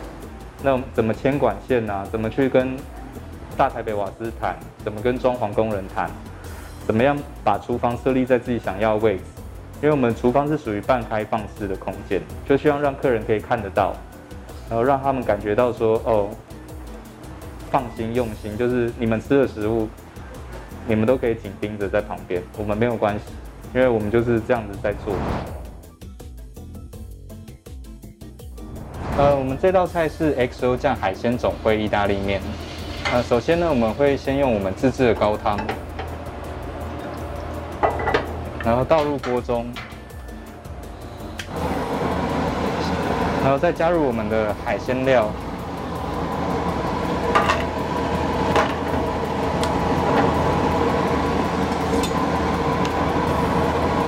[0.63, 2.07] 那怎么牵管线啊？
[2.13, 2.77] 怎么去跟
[3.57, 4.57] 大台北瓦斯谈？
[4.85, 6.09] 怎么跟装潢工人谈？
[6.87, 9.25] 怎么样把厨房设立在自己想要的位置？
[9.83, 13.95] 因为我们厨房是属于半开放式的空间，就希望让客人可以看得到，
[14.71, 16.29] 然后让他们感觉到说哦，
[17.71, 19.87] 放心用心，就是你们吃的食物，
[20.89, 23.25] 你们都可以紧盯着在旁边，我们没有关系，
[23.75, 25.15] 因为我们就是这样子在做。
[29.19, 32.41] 呃，我们这道菜是 XO 酱海鲜总会意大利面。
[33.13, 35.59] 呃，首先呢，我们会先用我们自制的高汤。
[38.67, 39.65] 然后倒入锅中，
[43.45, 45.29] 然后再加入我们的海鲜料，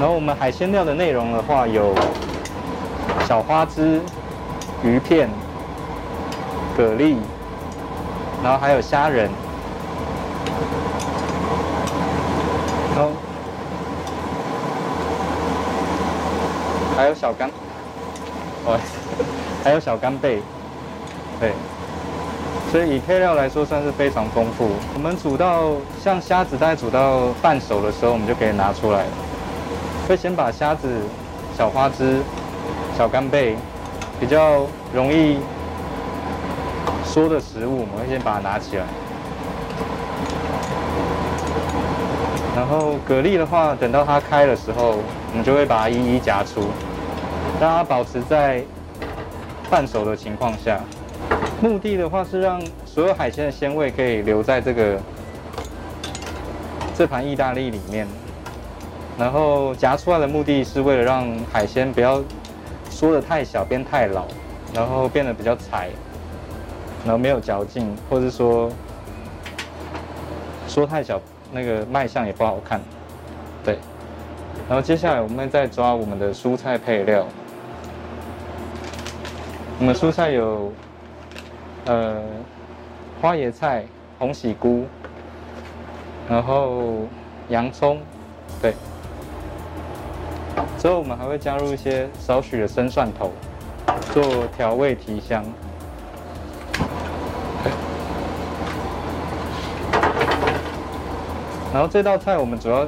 [0.00, 1.94] 然后我们海鲜料的内容的话有
[3.28, 4.00] 小花枝、
[4.82, 5.30] 鱼片、
[6.76, 7.14] 蛤蜊，
[8.42, 9.30] 然后还有虾仁，
[16.98, 17.48] 还有小干，
[18.66, 18.76] 哦，
[19.62, 20.40] 还有小干贝，
[21.38, 21.52] 对，
[22.72, 24.68] 所以以配料来说算是非常丰富。
[24.94, 29.10] 我们煮到像虾子，大概煮到半熟的时候，我们就可以拿出来了。
[30.08, 30.88] 会先把虾子、
[31.56, 32.20] 小花枝、
[32.96, 33.54] 小干贝
[34.18, 35.38] 比较容易
[37.04, 38.84] 缩的食物，我们会先把它拿起来。
[42.56, 44.96] 然后蛤蜊的话，等到它开的时候，
[45.30, 46.62] 我们就会把它一一夹出。
[47.60, 48.62] 让它保持在
[49.68, 50.80] 半熟的情况下，
[51.60, 55.00] 目的的话是让所有海鲜的鲜味可以留在这个
[56.96, 58.06] 这盘意大利里面。
[59.18, 62.22] 然后夹出来的目的是为了让海鲜不要
[62.88, 64.26] 缩得太小，变太老，
[64.72, 65.90] 然后变得比较柴，
[67.04, 68.70] 然后没有嚼劲，或者说
[70.68, 71.20] 缩太小，
[71.52, 72.80] 那个卖相也不好看。
[73.64, 73.76] 对。
[74.68, 77.26] 然后接下来我们再抓我们的蔬菜配料。
[79.80, 80.72] 我们蔬菜有，
[81.84, 82.20] 呃，
[83.22, 83.84] 花椰菜、
[84.18, 84.84] 红喜菇，
[86.28, 87.06] 然后
[87.48, 88.00] 洋葱，
[88.60, 88.74] 对。
[90.78, 93.30] 之后我们还会加入一些少许的生蒜头，
[94.12, 94.24] 做
[94.56, 95.44] 调味提香。
[101.72, 102.84] 然后这道菜我们主要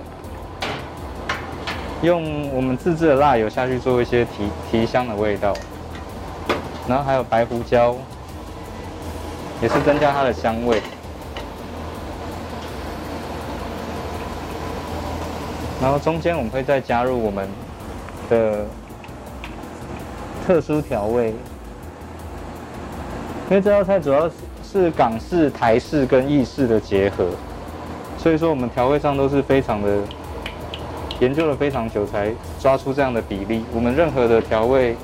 [2.03, 5.55] 用我们自制的辣油下去做一些提提香的味道。
[6.89, 7.95] 然后还有白胡椒，
[9.63, 10.83] 也是增加它的香味。
[15.81, 17.49] 然后中间我们会再加入我们
[18.29, 18.67] 的
[20.47, 21.29] 特殊调味，
[23.49, 24.31] 因为这道菜主要
[24.63, 27.31] 是港式、台式跟意式的结合，
[28.19, 29.99] 所以说我们调味上都是非常的
[31.19, 33.65] 研究了非常久才抓出这样的比例。
[33.73, 34.95] 我们任何的调味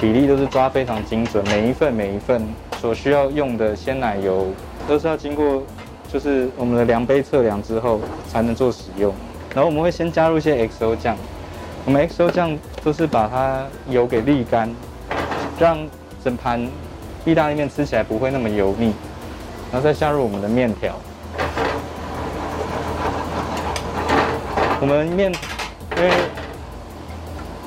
[0.00, 2.42] 比例都是抓非常精准，每一份每一份
[2.80, 4.46] 所需要用的鲜奶油
[4.88, 5.62] 都是要经过
[6.10, 9.12] 就是我们的量杯测量之后才能做使用。
[9.54, 11.14] 然后我们会先加入一些 XO 酱，
[11.84, 14.74] 我们 XO 酱都是把它油给沥干，
[15.58, 15.76] 让
[16.24, 16.66] 整盘
[17.26, 18.94] 意大利面吃起来不会那么油腻。
[19.70, 20.94] 然后再加入我们的面条，
[24.80, 25.30] 我们面，
[25.96, 26.10] 因为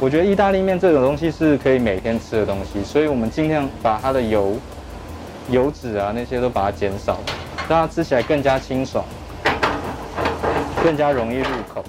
[0.03, 4.57] 我觉得意大利面这种东西是可以每天吃的东西，所以我们尽量把它的油、
[5.49, 7.21] 油脂啊那些都把它减少，
[7.69, 9.05] 让它吃起来更加清爽。
[10.83, 11.81] 更加容易入口，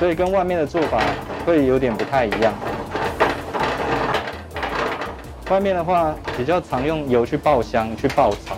[0.00, 1.00] 所以跟外面的做法
[1.46, 2.52] 会有点不太一样。
[5.48, 8.56] 外面的话比较常用油去爆香、去爆炒，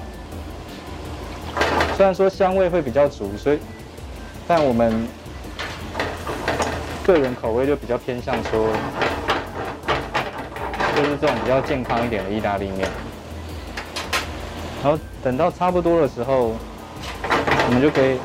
[1.99, 3.59] 虽然说香味会比较足，所以，
[4.49, 5.07] 但我们
[7.07, 8.69] 个人口味就比较偏向说，
[10.97, 12.89] 就是这种比较健康一点的意大利面。
[14.83, 16.55] 然后等到差不多的时候，
[17.67, 18.19] 我们就可以。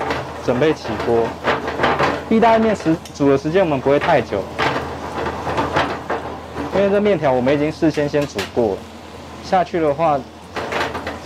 [0.46, 1.28] 准备起锅，
[2.30, 4.44] 意大利面时煮的时间我们不会太久，
[6.76, 8.78] 因为这面条我们已经事先先煮过，
[9.44, 10.20] 下去的话，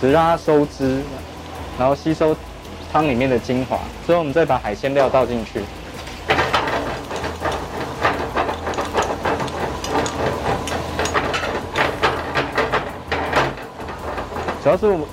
[0.00, 1.02] 只让它收汁，
[1.78, 2.34] 然后吸收
[2.90, 5.60] 汤里面的精华，之后我们再把海鲜料倒进去。
[14.62, 15.06] 主要是我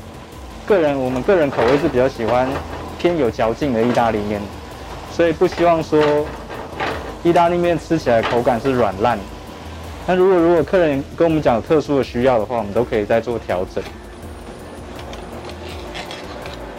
[0.66, 2.48] 个人，我们个人口味是比较喜欢。
[3.00, 4.42] 偏有嚼劲的意大利面，
[5.12, 6.02] 所以不希望说
[7.24, 9.20] 意大利面吃起来口感是软烂。
[10.08, 13.84] 那如果如果客人跟我们讲特殊的需要的话，我们都可以再做调整。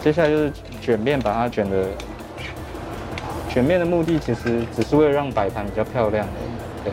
[0.03, 0.51] 接下来就是
[0.81, 1.85] 卷面，把它卷的
[3.47, 6.27] 卷面的目的其实只是为了让摆盘比较漂亮。
[6.83, 6.91] 对。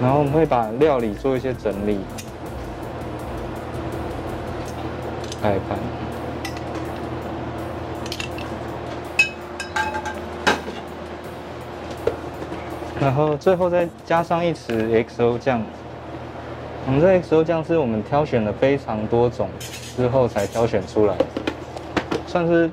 [0.00, 1.98] 然后我们会把料理做一些整理。
[5.44, 5.76] 开盘，
[12.98, 15.60] 然后最后再加上一匙 XO 酱。
[16.86, 19.50] 我们这 XO 酱是我们挑选了非常多种
[19.94, 21.14] 之后才挑选出来，
[22.26, 22.70] 算是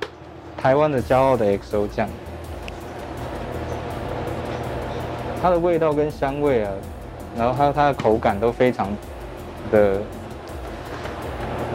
[0.57, 2.07] 台湾的骄傲的 XO 酱。
[5.41, 6.71] 它的味道跟香味啊，
[7.37, 8.87] 然后还有它的口感都非常
[9.69, 9.97] 的，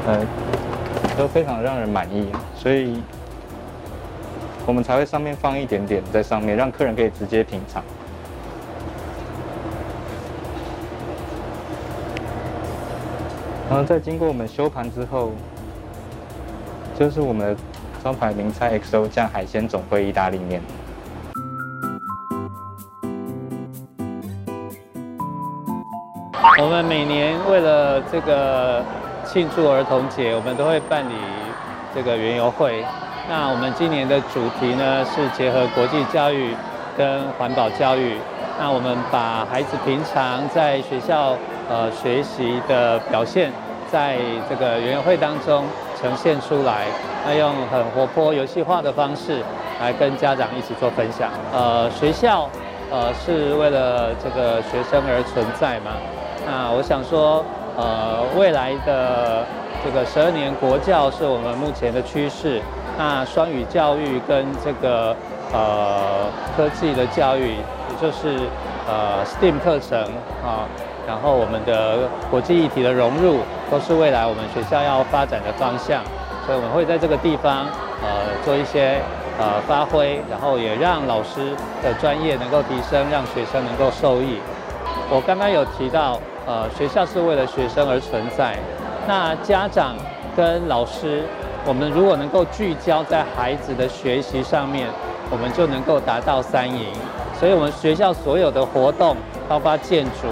[0.06, 0.65] 呃。
[1.16, 3.00] 都非常让人满意，所以
[4.66, 7.83] 我们才会上面放一点点在上面，让客人可以直接品尝。
[13.70, 15.33] 然后在经过我们修盘之后，
[16.98, 17.61] 就是我们的
[18.05, 20.61] 招牌名菜 XO 酱海鲜总烩意大利面。
[26.61, 28.85] 我们每年为了这个。
[29.37, 31.12] 庆祝儿童节，我们都会办理
[31.94, 32.83] 这个园游会。
[33.29, 36.57] 那我们今年的主题呢，是结合国际教育
[36.96, 38.16] 跟环保教育。
[38.59, 41.37] 那我们把孩子平常在学校
[41.68, 43.53] 呃学习的表现，
[43.92, 44.16] 在
[44.49, 45.66] 这个园游会当中
[46.01, 46.87] 呈现出来。
[47.27, 49.42] 那用很活泼游戏化的方式
[49.79, 51.29] 来跟家长一起做分享。
[51.53, 52.49] 呃，学校
[52.90, 55.92] 呃是为了这个学生而存在嘛。
[56.46, 57.44] 那我想说。
[57.76, 59.44] 呃，未来的
[59.84, 62.60] 这个十二年国教是我们目前的趋势。
[62.98, 65.14] 那双语教育跟这个
[65.52, 66.24] 呃
[66.56, 68.38] 科技的教育，也就是
[68.88, 70.00] 呃 STEAM 课程
[70.42, 70.64] 啊，
[71.06, 76.02] 然后我们的国际议题的融入，都是未来我们学校要发展的方向。
[76.46, 77.66] 所以我们会在这个地方
[78.00, 78.08] 呃
[78.42, 78.98] 做一些
[79.38, 84.38] 呃发挥，然后也让老师的专业能够提升，让学生能够受益。
[85.10, 86.20] 我刚刚有提到。
[86.48, 88.56] 呃，学校是为了学生而存在。
[89.04, 89.96] 那家长
[90.36, 91.24] 跟老师，
[91.66, 94.86] 我们如果能够聚焦在孩子的学习上面，
[95.28, 96.86] 我们就能够达到三赢。
[97.34, 99.16] 所以，我们学校所有的活动，
[99.48, 100.28] 包括建筑，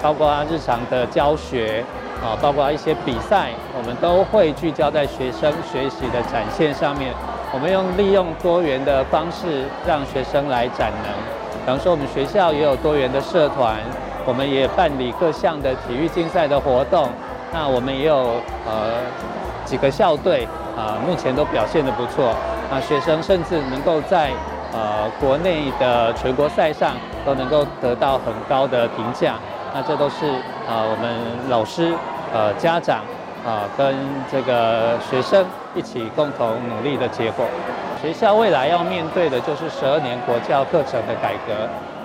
[0.00, 1.84] 包括日常的教学，
[2.24, 7.12] 啊，包括一些比赛，我们都会聚焦在学生学习的展现上面。
[7.52, 11.12] 我们用利用多元的方式，让学生来展能。
[11.60, 13.76] 比方说，我们学校也有多元的社团。
[14.26, 17.08] 我们也办理各项的体育竞赛的活动，
[17.52, 19.00] 那我们也有呃
[19.64, 22.34] 几个校队啊、目前都表现得不错。
[22.70, 24.30] 那学生甚至能够在
[24.72, 26.92] 呃国内的全国赛上
[27.24, 29.36] 都能够得到很高的评价。
[29.74, 30.26] 那这都是
[30.68, 31.94] 呃我们老师、
[32.32, 33.00] 呃家长
[33.46, 33.94] 啊、跟
[34.30, 37.46] 这个学生一起共同努力的结果。
[38.02, 41.52] 学校未来要面对的就是十二年国教课程的改革。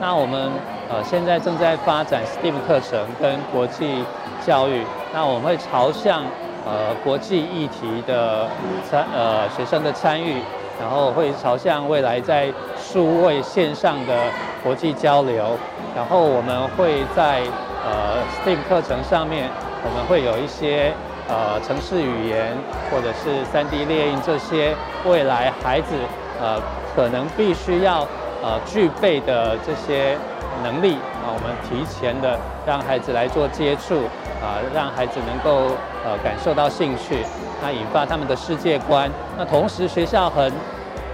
[0.04, 0.52] 那我们
[0.90, 4.04] 呃现在正在发展 STEAM 课程跟国际
[4.46, 6.24] 教育，那我们会朝向
[6.66, 8.46] 呃国际议题的
[8.84, 10.42] 参呃学生的参与，
[10.78, 14.14] 然后会朝向未来在数位线上的
[14.62, 15.58] 国际交流，
[15.96, 17.40] 然后我们会在
[17.86, 19.50] 呃 STEAM 课程上面，
[19.86, 20.92] 我们会有一些。
[21.26, 22.52] 呃，程式语言
[22.92, 25.96] 或者是 3D 列印这些未来孩子
[26.38, 26.62] 呃
[26.94, 28.06] 可能必须要
[28.44, 30.18] 呃具备的这些
[30.62, 34.04] 能力啊，我们提前的让孩子来做接触
[34.44, 35.74] 啊，让孩子能够
[36.06, 37.26] 呃感受到兴趣，
[37.62, 39.10] 那引发他们的世界观。
[39.38, 40.52] 那同时学校很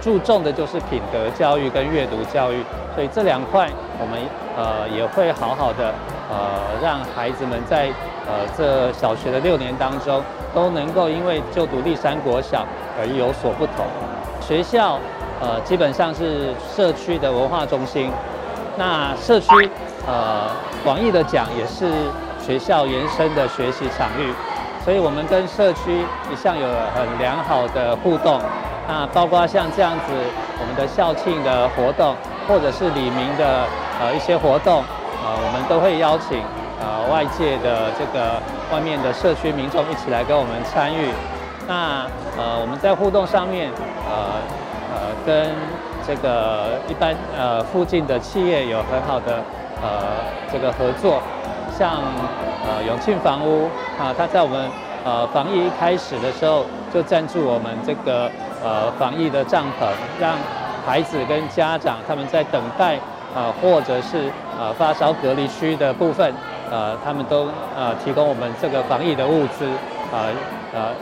[0.02, 2.62] 注重的就是品德教育跟阅读教育，
[2.94, 4.20] 所以这两块我们
[4.56, 5.94] 呃也会好好的
[6.28, 7.88] 呃让孩子们在。
[8.26, 10.22] 呃，这小学的六年当中，
[10.54, 12.64] 都能够因为就读立山国小
[12.96, 13.84] 而有所不同。
[14.40, 15.00] 学校
[15.40, 18.10] 呃基本上是社区的文化中心，
[18.76, 19.48] 那社区
[20.06, 20.48] 呃
[20.84, 21.90] 广义的讲也是
[22.44, 24.32] 学校延伸的学习场域，
[24.84, 28.40] 所以我们跟社区一向有很良好的互动。
[28.86, 30.12] 那包括像这样子
[30.60, 32.14] 我们的校庆的活动，
[32.46, 33.66] 或者是李明的
[34.00, 34.82] 呃一些活动，
[35.22, 36.42] 呃我们都会邀请。
[36.82, 38.40] 呃，外界的这个
[38.72, 41.10] 外面的社区民众一起来跟我们参与，
[41.68, 42.06] 那
[42.38, 43.70] 呃我们在互动上面，
[44.08, 44.40] 呃
[45.00, 45.50] 呃跟
[46.06, 49.42] 这个一般呃附近的企业有很好的
[49.82, 49.88] 呃
[50.52, 51.22] 这个合作，
[51.76, 52.02] 像
[52.66, 53.64] 呃永庆房屋
[53.98, 54.70] 啊，它在我们
[55.04, 58.30] 呃防疫一开始的时候就赞助我们这个
[58.62, 59.88] 呃防疫的帐篷，
[60.20, 60.36] 让
[60.86, 62.96] 孩子跟家长他们在等待
[63.34, 66.32] 啊、呃、或者是呃发烧隔离区的部分。
[66.72, 69.66] 呃，他们都呃提供我们这个防疫的物资，
[70.12, 70.30] 呃
[70.72, 70.94] 呃，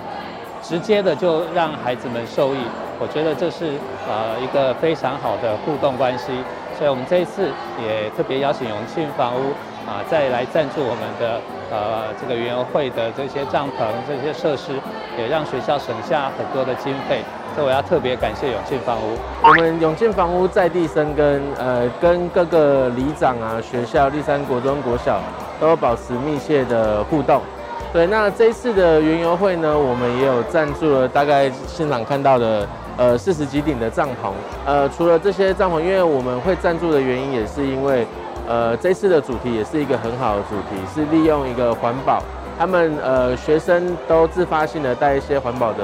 [0.62, 2.58] 直接的就让孩子们受益。
[3.00, 6.32] 我觉得这是呃一个非常好的互动关系，
[6.76, 7.50] 所以我们这一次
[7.82, 9.52] 也特别邀请永庆房屋
[9.88, 14.72] 啊、再来赞助我们的呃这个园游会的这些帐篷这些设施，
[15.16, 17.22] 也让学校省下很多的经费。
[17.54, 19.16] 所以我要特别感谢永庆房屋。
[19.42, 25.18] 我们永庆房屋在地生根，呃，跟各个里长啊、学校、立山国中、国小
[25.58, 27.40] 都保持密切的互动。
[27.90, 34.30] 对，那这一次的园游会呢，我们也有赞助了大概现场看到的呃四十几顶的帐篷。
[34.66, 38.06] 呃，除了这些帐篷，因为我们会赞助的原因，也是因为
[38.46, 42.22] 呃这次的主题也是一个很好的主题，是利用一个环保，
[42.58, 45.78] 他们呃学生都自发性的带一些环保的。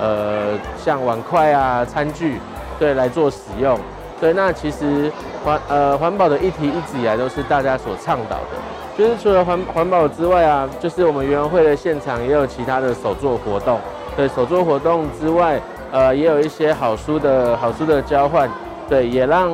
[0.00, 2.40] 呃，像碗筷啊、餐具，
[2.76, 3.78] 对，来做使用。
[4.20, 5.12] 对，那其实
[5.44, 8.98] 环呃环保的议题一直以来都是大家所倡导的。
[8.98, 13.78] 就是除了环环保之外啊，就是我们园游会的现场也有其他的手作活动。
[14.16, 15.60] 对，手作活动之外，
[15.92, 18.50] 呃，也有一些好书的好书的交换。
[18.88, 19.52] 对，也让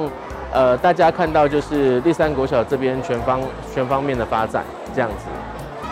[0.53, 3.41] 呃大家看到就是立山国小这边全方
[3.75, 5.27] 全方面的发展这样子。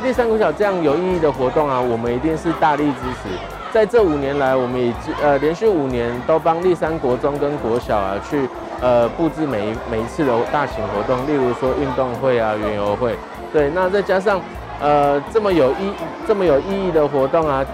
[0.02, 3.28] 立山国小这样有意义的活动啊，我们一定是大力支持。
[3.72, 8.48] 在这五年来，我们已经呃连续五年都帮立山国中跟国小啊去
[8.80, 13.14] 呃布置每一每一次的大型活动，例如说运动会啊、园游会。
[13.52, 14.40] 对，那再加上
[14.80, 15.92] 呃这么有意
[16.26, 17.64] 这么有意义的活动啊，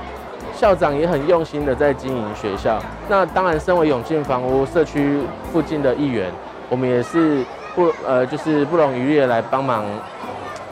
[0.62, 2.80] 校长也很用心的在经营学校。
[3.08, 5.18] 那当然，身为永进房屋社区
[5.52, 6.30] 附近的一员，
[6.68, 7.44] 我们也是
[7.74, 9.84] 不呃就是不容余力来帮忙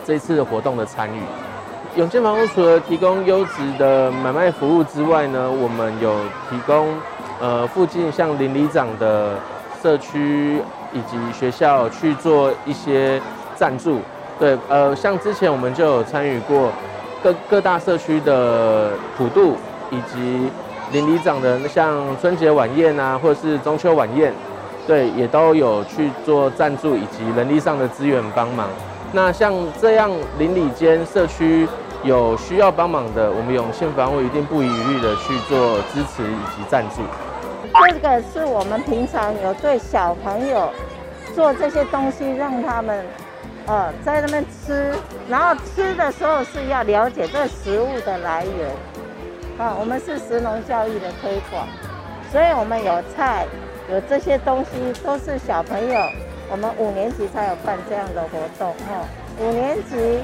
[0.04, 1.20] 这次活动的参与。
[1.96, 6.14] 永进房屋除了提供优质的买卖服务之外呢，我们有
[6.48, 6.86] 提供
[7.40, 9.34] 呃附近像邻里长的
[9.82, 10.62] 社区
[10.92, 13.20] 以及学校去做一些
[13.56, 13.98] 赞助。
[14.38, 16.70] 对，呃，像之前我们就有参与过
[17.24, 19.56] 各各大社区的普渡，
[19.90, 20.50] 以及
[20.92, 24.32] 邻里长的像春节晚宴啊，或者是中秋晚宴，
[24.86, 28.68] 对，也都有去做赞助以及人力上的资源帮忙。
[29.12, 31.66] 那像这样邻里间社区
[32.04, 37.02] 有需要帮忙的，我们永庆房屋一定不遗余力的去做支持以及赞助。
[37.72, 40.70] 这个是我们平常有对小朋友
[41.34, 43.04] 做这些东西，让他们
[43.66, 44.92] 呃在那边吃，
[45.28, 48.70] 然后吃的时候是要了解这食物的来源。
[49.60, 51.68] 啊，我们是食农教育的推广，
[52.32, 53.44] 所以我们有菜，
[53.92, 54.70] 有这些东西
[55.04, 56.00] 都是小朋友。
[56.50, 59.04] 我们五年级才有办这样的活动哈，
[59.38, 60.18] 五年级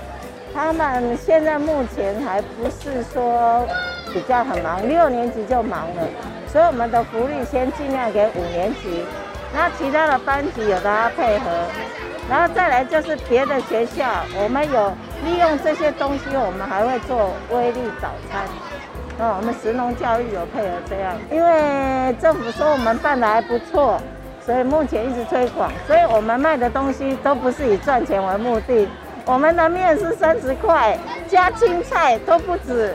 [0.55, 3.64] 他们现在目前还不是说
[4.11, 6.03] 比较很忙，六年级就忙了，
[6.49, 9.05] 所以我们的福利先尽量给五年级，
[9.55, 11.45] 那其他的班级有大家配合，
[12.30, 14.05] 然后再来就是别的学校，
[14.43, 14.93] 我们有
[15.24, 18.49] 利用这些东西，我们还会做威力早餐。
[19.18, 23.98] 哦，我们石农教育有配合这样，因为政府说我们办的还不错，
[24.44, 25.70] 所以目前一直推广。
[25.86, 28.86] 所以我们卖的东西都不是以赚钱为目的。
[29.24, 30.98] 我们的面是三十块，
[31.28, 32.94] 加青菜都不止，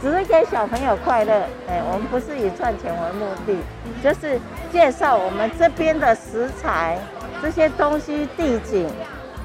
[0.00, 1.32] 只是给小朋友快乐。
[1.68, 3.58] 哎，我们不是以赚钱为目的，
[4.02, 4.40] 就是
[4.72, 6.96] 介绍我们这边的食材。
[7.40, 8.90] 这些东西地景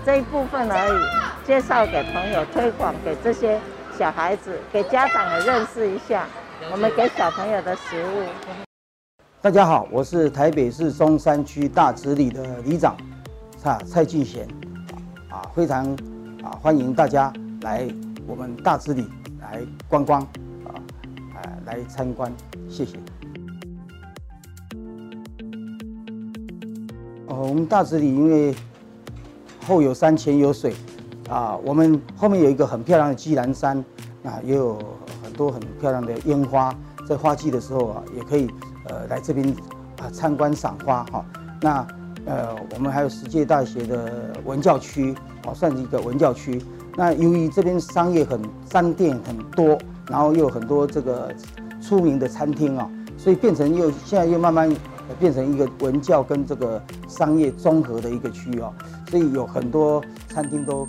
[0.03, 3.59] 这一部分而已，介绍给朋友，推广给这些
[3.97, 6.25] 小孩子，给家长也认识一下
[6.71, 8.25] 我们给小朋友的食物。
[9.39, 12.97] 大家好，我是台北市中山区大直里的里长
[13.55, 14.47] 蔡蔡俊贤，
[15.29, 15.85] 啊，非常
[16.41, 17.31] 啊欢迎大家
[17.61, 17.87] 来
[18.25, 19.07] 我们大直里
[19.39, 20.21] 来观光
[20.65, 20.73] 啊，
[21.65, 22.33] 来参观，
[22.67, 22.97] 谢谢。
[27.27, 28.55] 哦我们大直里因为
[29.67, 30.73] 后有山前有水，
[31.29, 33.77] 啊，我们后面有一个很漂亮的基兰山，
[34.23, 34.77] 啊，也有
[35.23, 36.73] 很多很漂亮的烟花，
[37.07, 38.49] 在花季的时候啊，也可以
[38.89, 39.47] 呃来这边
[40.01, 41.25] 啊参观赏花哈。
[41.61, 41.87] 那
[42.25, 45.15] 呃，我们还有世界大学的文教区，
[45.45, 46.61] 哦，算是一个文教区。
[46.95, 49.77] 那由于这边商业很商店很多，
[50.09, 51.33] 然后又有很多这个
[51.81, 54.73] 出名的餐厅啊，所以变成又现在又慢慢。
[55.19, 58.73] 变成一个文教跟这个商业综合的一个区域哦，
[59.09, 60.87] 所以有很多餐厅都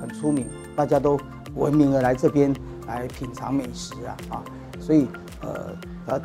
[0.00, 1.18] 很出名，大家都
[1.54, 2.54] 闻名而来这边
[2.86, 4.44] 来品尝美食啊啊，
[4.78, 5.06] 所以
[5.42, 5.76] 呃
[6.06, 6.22] 呃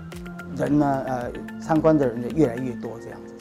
[0.56, 3.34] 人呢呃参观的人也越来越多这样子。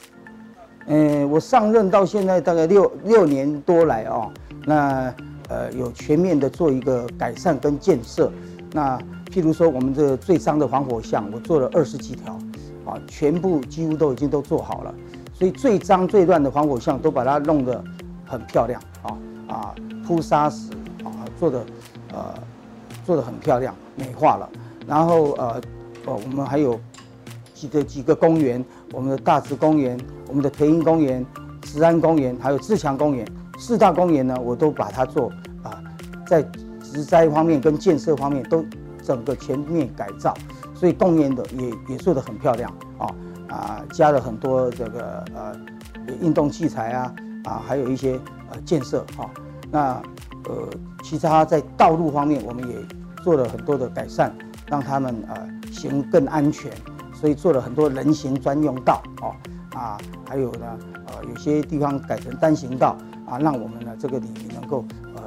[0.87, 4.31] 嗯，我上任到现在大概六六年多来哦，
[4.65, 5.13] 那
[5.49, 8.31] 呃有全面的做一个改善跟建设。
[8.71, 8.97] 那
[9.31, 12.37] 譬如说我们这最脏的防火巷，我做了二十几条。
[12.85, 14.93] 啊，全部几乎都已经都做好了，
[15.33, 17.83] 所以最脏最乱的防火巷都把它弄得
[18.27, 18.79] 很漂亮
[19.47, 19.73] 啊，
[20.05, 20.71] 铺砂石
[21.03, 21.65] 啊，做的
[22.11, 22.33] 呃
[23.05, 24.49] 做的很漂亮，美化了。
[24.87, 25.61] 然后呃
[26.05, 26.79] 哦，我们还有
[27.53, 31.25] 几个几个公园，我们的大直公园、我们的培英公园、
[31.63, 33.27] 慈安公园，还有自强公园，
[33.57, 35.31] 四大公园呢，我都把它做
[35.63, 35.81] 啊，
[36.27, 36.43] 在
[36.83, 38.63] 植栽方面跟建设方面都
[39.01, 40.33] 整个全面改造。
[40.75, 43.07] 所以公园的也也做得很漂亮啊
[43.47, 45.55] 啊，加了很多这个呃
[46.21, 47.15] 运动器材啊
[47.45, 48.19] 啊，还有一些
[48.51, 49.29] 呃建设哈。
[49.71, 50.01] 那
[50.47, 50.69] 呃，
[51.03, 52.75] 其他在道路方面，我们也
[53.23, 54.35] 做了很多的改善，
[54.67, 56.71] 让他们呃行更安全。
[57.13, 59.33] 所以做了很多人行专用道哦
[59.73, 60.77] 啊，还有呢
[61.07, 64.85] 呃有些地方改成单行道啊，让我们呢这个里能够
[65.15, 65.23] 呃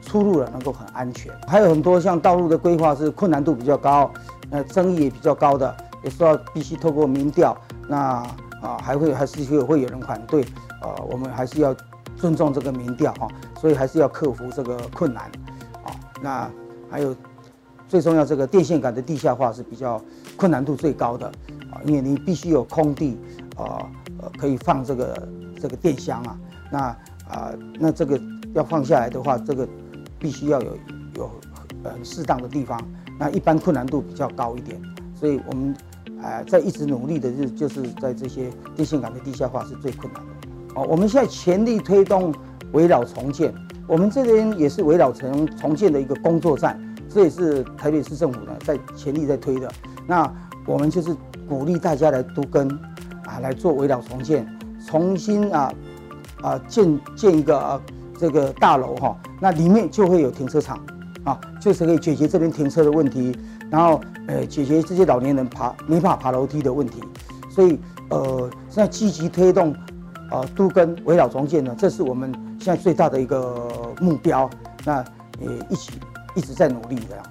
[0.00, 1.32] 出入了能够很安全。
[1.46, 4.10] 还有很多像道路的规划是困难度比较高。
[4.50, 5.74] 那争议也比较高的，
[6.04, 7.56] 也是要必须透过民调，
[7.88, 8.22] 那
[8.60, 10.44] 啊还会还是会会有人反对，
[10.82, 11.74] 呃，我们还是要
[12.16, 13.28] 尊重这个民调哈，
[13.60, 15.24] 所以还是要克服这个困难，
[15.84, 16.50] 啊，那
[16.90, 17.14] 还有
[17.88, 20.02] 最重要这个电线杆的地下化是比较
[20.36, 21.26] 困难度最高的
[21.70, 23.18] 啊，因为你必须有空地
[23.56, 25.28] 啊，呃，可以放这个
[25.60, 26.38] 这个电箱啊，
[26.70, 26.78] 那
[27.28, 28.20] 啊那这个
[28.54, 29.68] 要放下来的话，这个
[30.18, 30.76] 必须要有
[31.16, 31.30] 有
[31.84, 32.80] 很适当的地方。
[33.18, 34.80] 那一般困难度比较高一点，
[35.14, 35.76] 所以我们，
[36.22, 40.31] 呃，在一直努力的日，就是在这些电线杆的地下化是最困难的。
[40.74, 42.34] 哦，我们现在全力推动
[42.72, 43.52] 围老重建，
[43.86, 49.70] 我们这边也是围老重重建的一个工作站，这也是台北市政府呢在全力在推的。
[50.06, 50.30] 那
[50.66, 51.14] 我们就是
[51.48, 52.68] 鼓励大家来都跟，
[53.24, 54.46] 啊，来做围老重建，
[54.86, 55.72] 重新啊
[56.40, 57.80] 啊建建一个啊
[58.18, 60.78] 这个大楼哈，那里面就会有停车场。
[61.24, 63.32] 啊，就是可以解决这边停车的问题，
[63.70, 67.00] 然后呃解决这些老年人爬没法爬楼梯的问题，
[67.48, 69.72] 所以呃现在积极推动
[70.32, 73.68] 呃都跟围绕重建呢，这是我们现在最大的一个
[74.00, 74.48] 目标。
[74.84, 75.04] 那
[75.38, 75.92] 也一起
[76.34, 77.24] 一直在努力这样。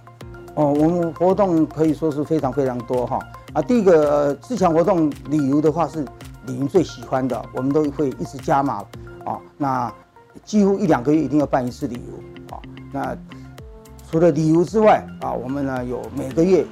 [0.55, 3.19] 哦，我们活动可以说是非常非常多哈。
[3.53, 6.03] 啊，第一个呃自强活动旅游的话是
[6.45, 8.83] 里民最喜欢的，我们都会一直加码
[9.25, 9.37] 啊。
[9.57, 9.91] 那
[10.43, 12.61] 几乎一两个月一定要办一次旅游啊。
[12.91, 13.17] 那
[14.09, 16.65] 除了旅游之外啊，我们呢有每个月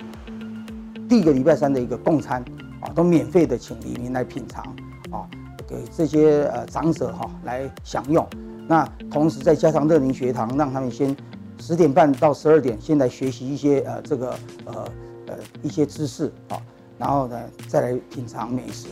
[1.07, 2.43] 第一个礼拜三的一个共餐
[2.81, 4.63] 啊，都免费的请里民来品尝
[5.09, 5.27] 啊，
[5.69, 8.27] 给这些呃长者哈来享用。
[8.67, 11.15] 那同时再加上乐龄学堂，让他们先
[11.59, 14.31] 十点半到十二点先来学习一些呃这个
[14.65, 14.87] 呃
[15.27, 16.57] 呃一些知识啊，
[16.97, 18.87] 然后呢再来品尝美食。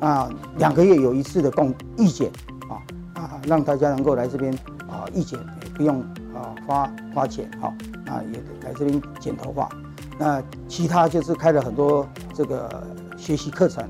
[0.00, 2.30] 啊，两个月有一次的共义检
[2.70, 2.80] 啊
[3.20, 4.52] 啊，让大家能够来这边
[4.88, 6.02] 啊义检也不用。
[6.38, 7.74] 啊，花花钱哈，
[8.06, 9.68] 那也来这边剪头发。
[10.16, 12.86] 那其他就是开了很多这个
[13.16, 13.82] 学习课程，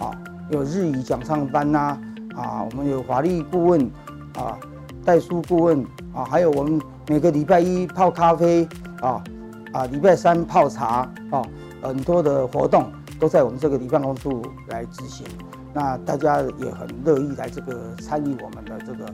[0.00, 0.10] 啊，
[0.52, 1.98] 有日语讲唱班呐，
[2.36, 3.90] 啊，我们有法律顾问，
[4.36, 4.58] 啊
[5.02, 5.82] 代书顾问
[6.14, 6.78] 啊，还有我们
[7.08, 8.68] 每个礼拜一泡咖啡
[9.00, 9.24] 啊
[9.72, 11.42] 啊，礼拜三泡茶啊，
[11.80, 15.26] 很多的活动都在我们这个礼办公处来执行。
[15.72, 19.06] 那大家也很乐意来这个参与我们的这个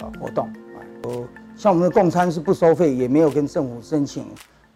[0.00, 0.82] 呃活动啊。
[1.04, 1.24] 呃，
[1.54, 4.26] 像我们的供餐是不收费，也没有跟政府申请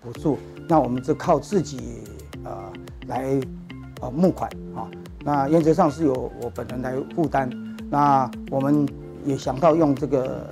[0.00, 0.38] 补助，
[0.68, 2.04] 那我们就靠自己
[2.44, 2.72] 呃
[3.08, 3.40] 来
[4.00, 4.86] 呃募款啊。
[5.24, 7.48] 那原则上是由我本人来负担。
[7.90, 8.86] 那我们
[9.24, 10.46] 也想到用这个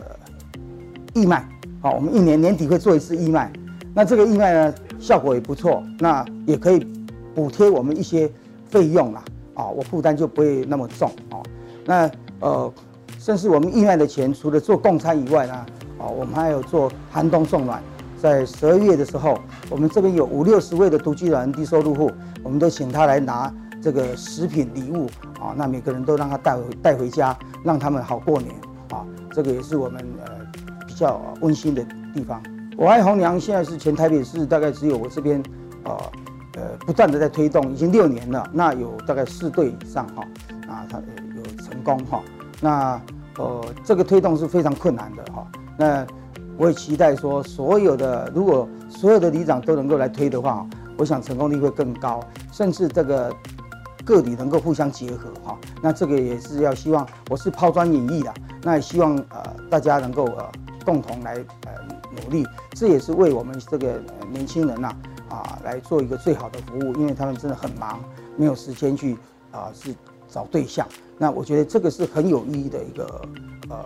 [1.14, 1.46] 义卖，
[1.80, 3.52] 好，我们一年年底会做一次义卖。
[3.94, 6.86] 那这个义卖呢，效果也不错，那也可以
[7.34, 8.30] 补贴我们一些
[8.70, 9.22] 费用啦，
[9.54, 11.36] 啊，我负担就不会那么重啊。
[11.84, 12.10] 那
[12.40, 12.72] 呃，
[13.18, 15.52] 甚至我们义卖的钱，除了做供餐以外呢，
[15.98, 17.82] 啊，我们还有做寒冬送暖。
[18.18, 19.36] 在十二月的时候，
[19.68, 22.10] 我们这边有五六十位的独居老人、低收入户，
[22.44, 23.52] 我们都请他来拿
[23.82, 25.06] 这个食品礼物
[25.40, 28.54] 啊，那每个人都让他带回带回家，让他们好过年
[28.90, 29.04] 啊。
[29.32, 30.30] 这个也是我们呃
[30.86, 32.40] 比较温馨的地方。
[32.76, 35.42] 我爱红娘现在是全台北市大概只有我这边，
[35.84, 35.96] 呃
[36.54, 38.48] 呃不断的在推动，已经六年了。
[38.52, 40.22] 那有大概四对以上哈，
[40.68, 40.98] 啊，他
[41.36, 42.22] 有成功哈。
[42.60, 43.00] 那
[43.38, 45.46] 呃这个推动是非常困难的哈。
[45.76, 46.06] 那
[46.56, 50.66] 我也期待说，所有的如果所有的里长都能够来推的话，
[50.98, 52.20] 我想成功率会更高，
[52.52, 53.34] 甚至这个
[54.04, 55.58] 各里能够互相结合哈。
[55.82, 60.50] 那这个也是要希望，我是抛砖引玉的，那也希望呃大家能够呃
[60.84, 61.34] 共同来
[61.66, 61.72] 呃
[62.14, 64.00] 努力，这也是为我们这个
[64.30, 64.94] 年轻人呐
[65.28, 68.00] 啊，啊来做一个最好的服务，因为他们真的很忙，
[68.36, 69.16] 没有时间去
[69.50, 69.94] 啊是
[70.28, 70.86] 找对象。
[71.18, 73.22] 那我觉得这个是很有意义的一个
[73.68, 73.76] 呃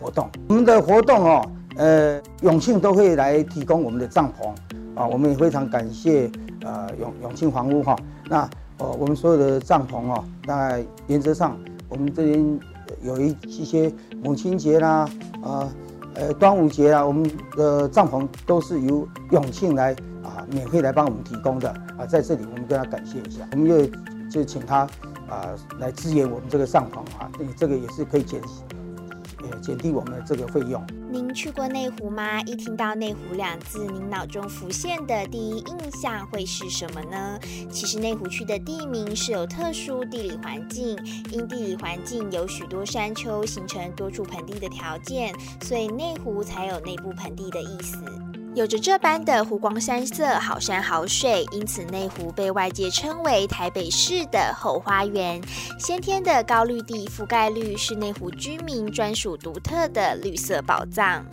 [0.00, 0.28] 活动。
[0.48, 1.50] 我们的活动哦。
[1.76, 4.48] 呃，永庆都会来提供我们的帐篷
[4.94, 6.30] 啊，我们也非常感谢
[6.62, 7.98] 呃永永庆房屋哈。
[8.28, 8.48] 那
[8.78, 11.56] 哦，我们所有的帐篷哦，大概原则上
[11.88, 12.60] 我们这边
[13.02, 15.08] 有一一些母亲节啦，
[15.42, 15.72] 呃
[16.14, 23.86] 呃端午节啦，我们的帐篷都是由永庆来啊免费来帮我们提供的啊，在这里我们跟他感谢一下，我们又
[24.28, 24.80] 就请他
[25.28, 28.40] 啊来支援我们这个帐篷啊，这个也是可以减。
[29.60, 30.84] 减低我们的这个费用。
[31.10, 32.40] 您去过内湖吗？
[32.42, 37.38] 一听到内湖两字，您脑中浮现的第一印象会是什么呢？
[37.70, 40.96] 其实内湖区的地名是有特殊地理环境，
[41.30, 47.96] 因地理环境有许多山丘，形成多处盆地的条件，所以内湖才有内部盆地的意思。
[48.54, 55.42] 有着这般的湖光山色，好山好水，因此内湖被外界称为台北市的后花园。
[55.76, 61.26] 先天的高绿地覆盖率是内湖居民专属独特的绿色宝藏。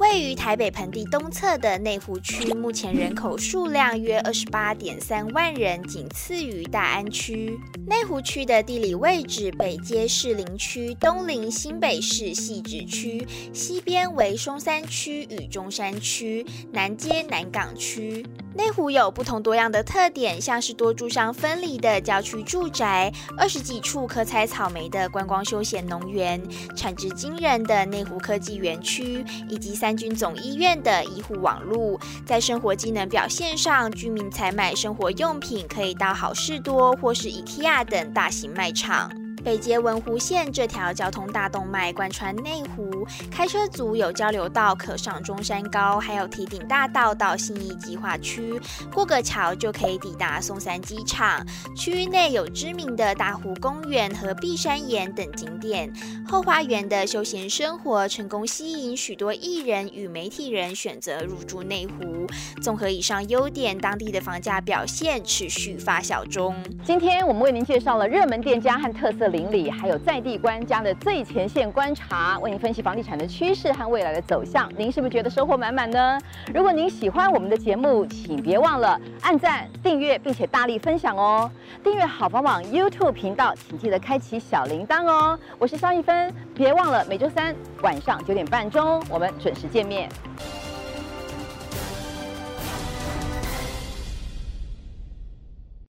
[0.00, 7.58] 位于台北盆地东侧的内湖区，目前人口数量约二十八点三万人，仅次于大安区。
[7.86, 18.24] 内湖区的地理位置，北接士林区，东临新北市汐止区，西边为松山区与中山区，南接南港区。
[18.58, 26.42] 内湖有不同多样的特点，像是多住上分离的郊区住宅，二十几处可采草莓的观光休闲农园，
[26.74, 32.00] 产值惊人的内湖科技园区，以及三军总医院的医护网路。
[32.26, 39.27] 在生活机能表现上，居民采买生活用品可以到好事多或是 IKEA 等大型卖场。
[39.48, 48.60] 北接文湖线这条交通大动脉贯穿内湖，开车族有交流道可上中山高，还有提顶大道到信义计划区，
[48.92, 51.42] 过个桥就可以抵达松山机场。
[51.74, 55.90] 区域内有知名的大湖公园和碧山岩等景点，
[56.26, 62.26] 后花园的休闲生活成功吸引许多艺人与媒体人选择入住内湖。
[62.60, 66.54] 综合以上优点，当地的房价表现持续发酵中。
[66.84, 74.68] 今天我们为您介绍了热门店家和特色邻里，还有在地官家的最前线观察，为您分析房地产的趋势和未来的走向。
[74.76, 76.18] 您是不是觉得收获满满呢？
[76.52, 81.48] 如果您喜欢我们的节目，请别忘了按赞、订阅，并且大力分享哦。
[81.84, 85.38] 订阅好房网 YouTube 频道，请记得开启小铃铛哦。
[85.56, 90.08] 我是肖一芬，别忘了每周三晚上九点半钟，我们准时见面。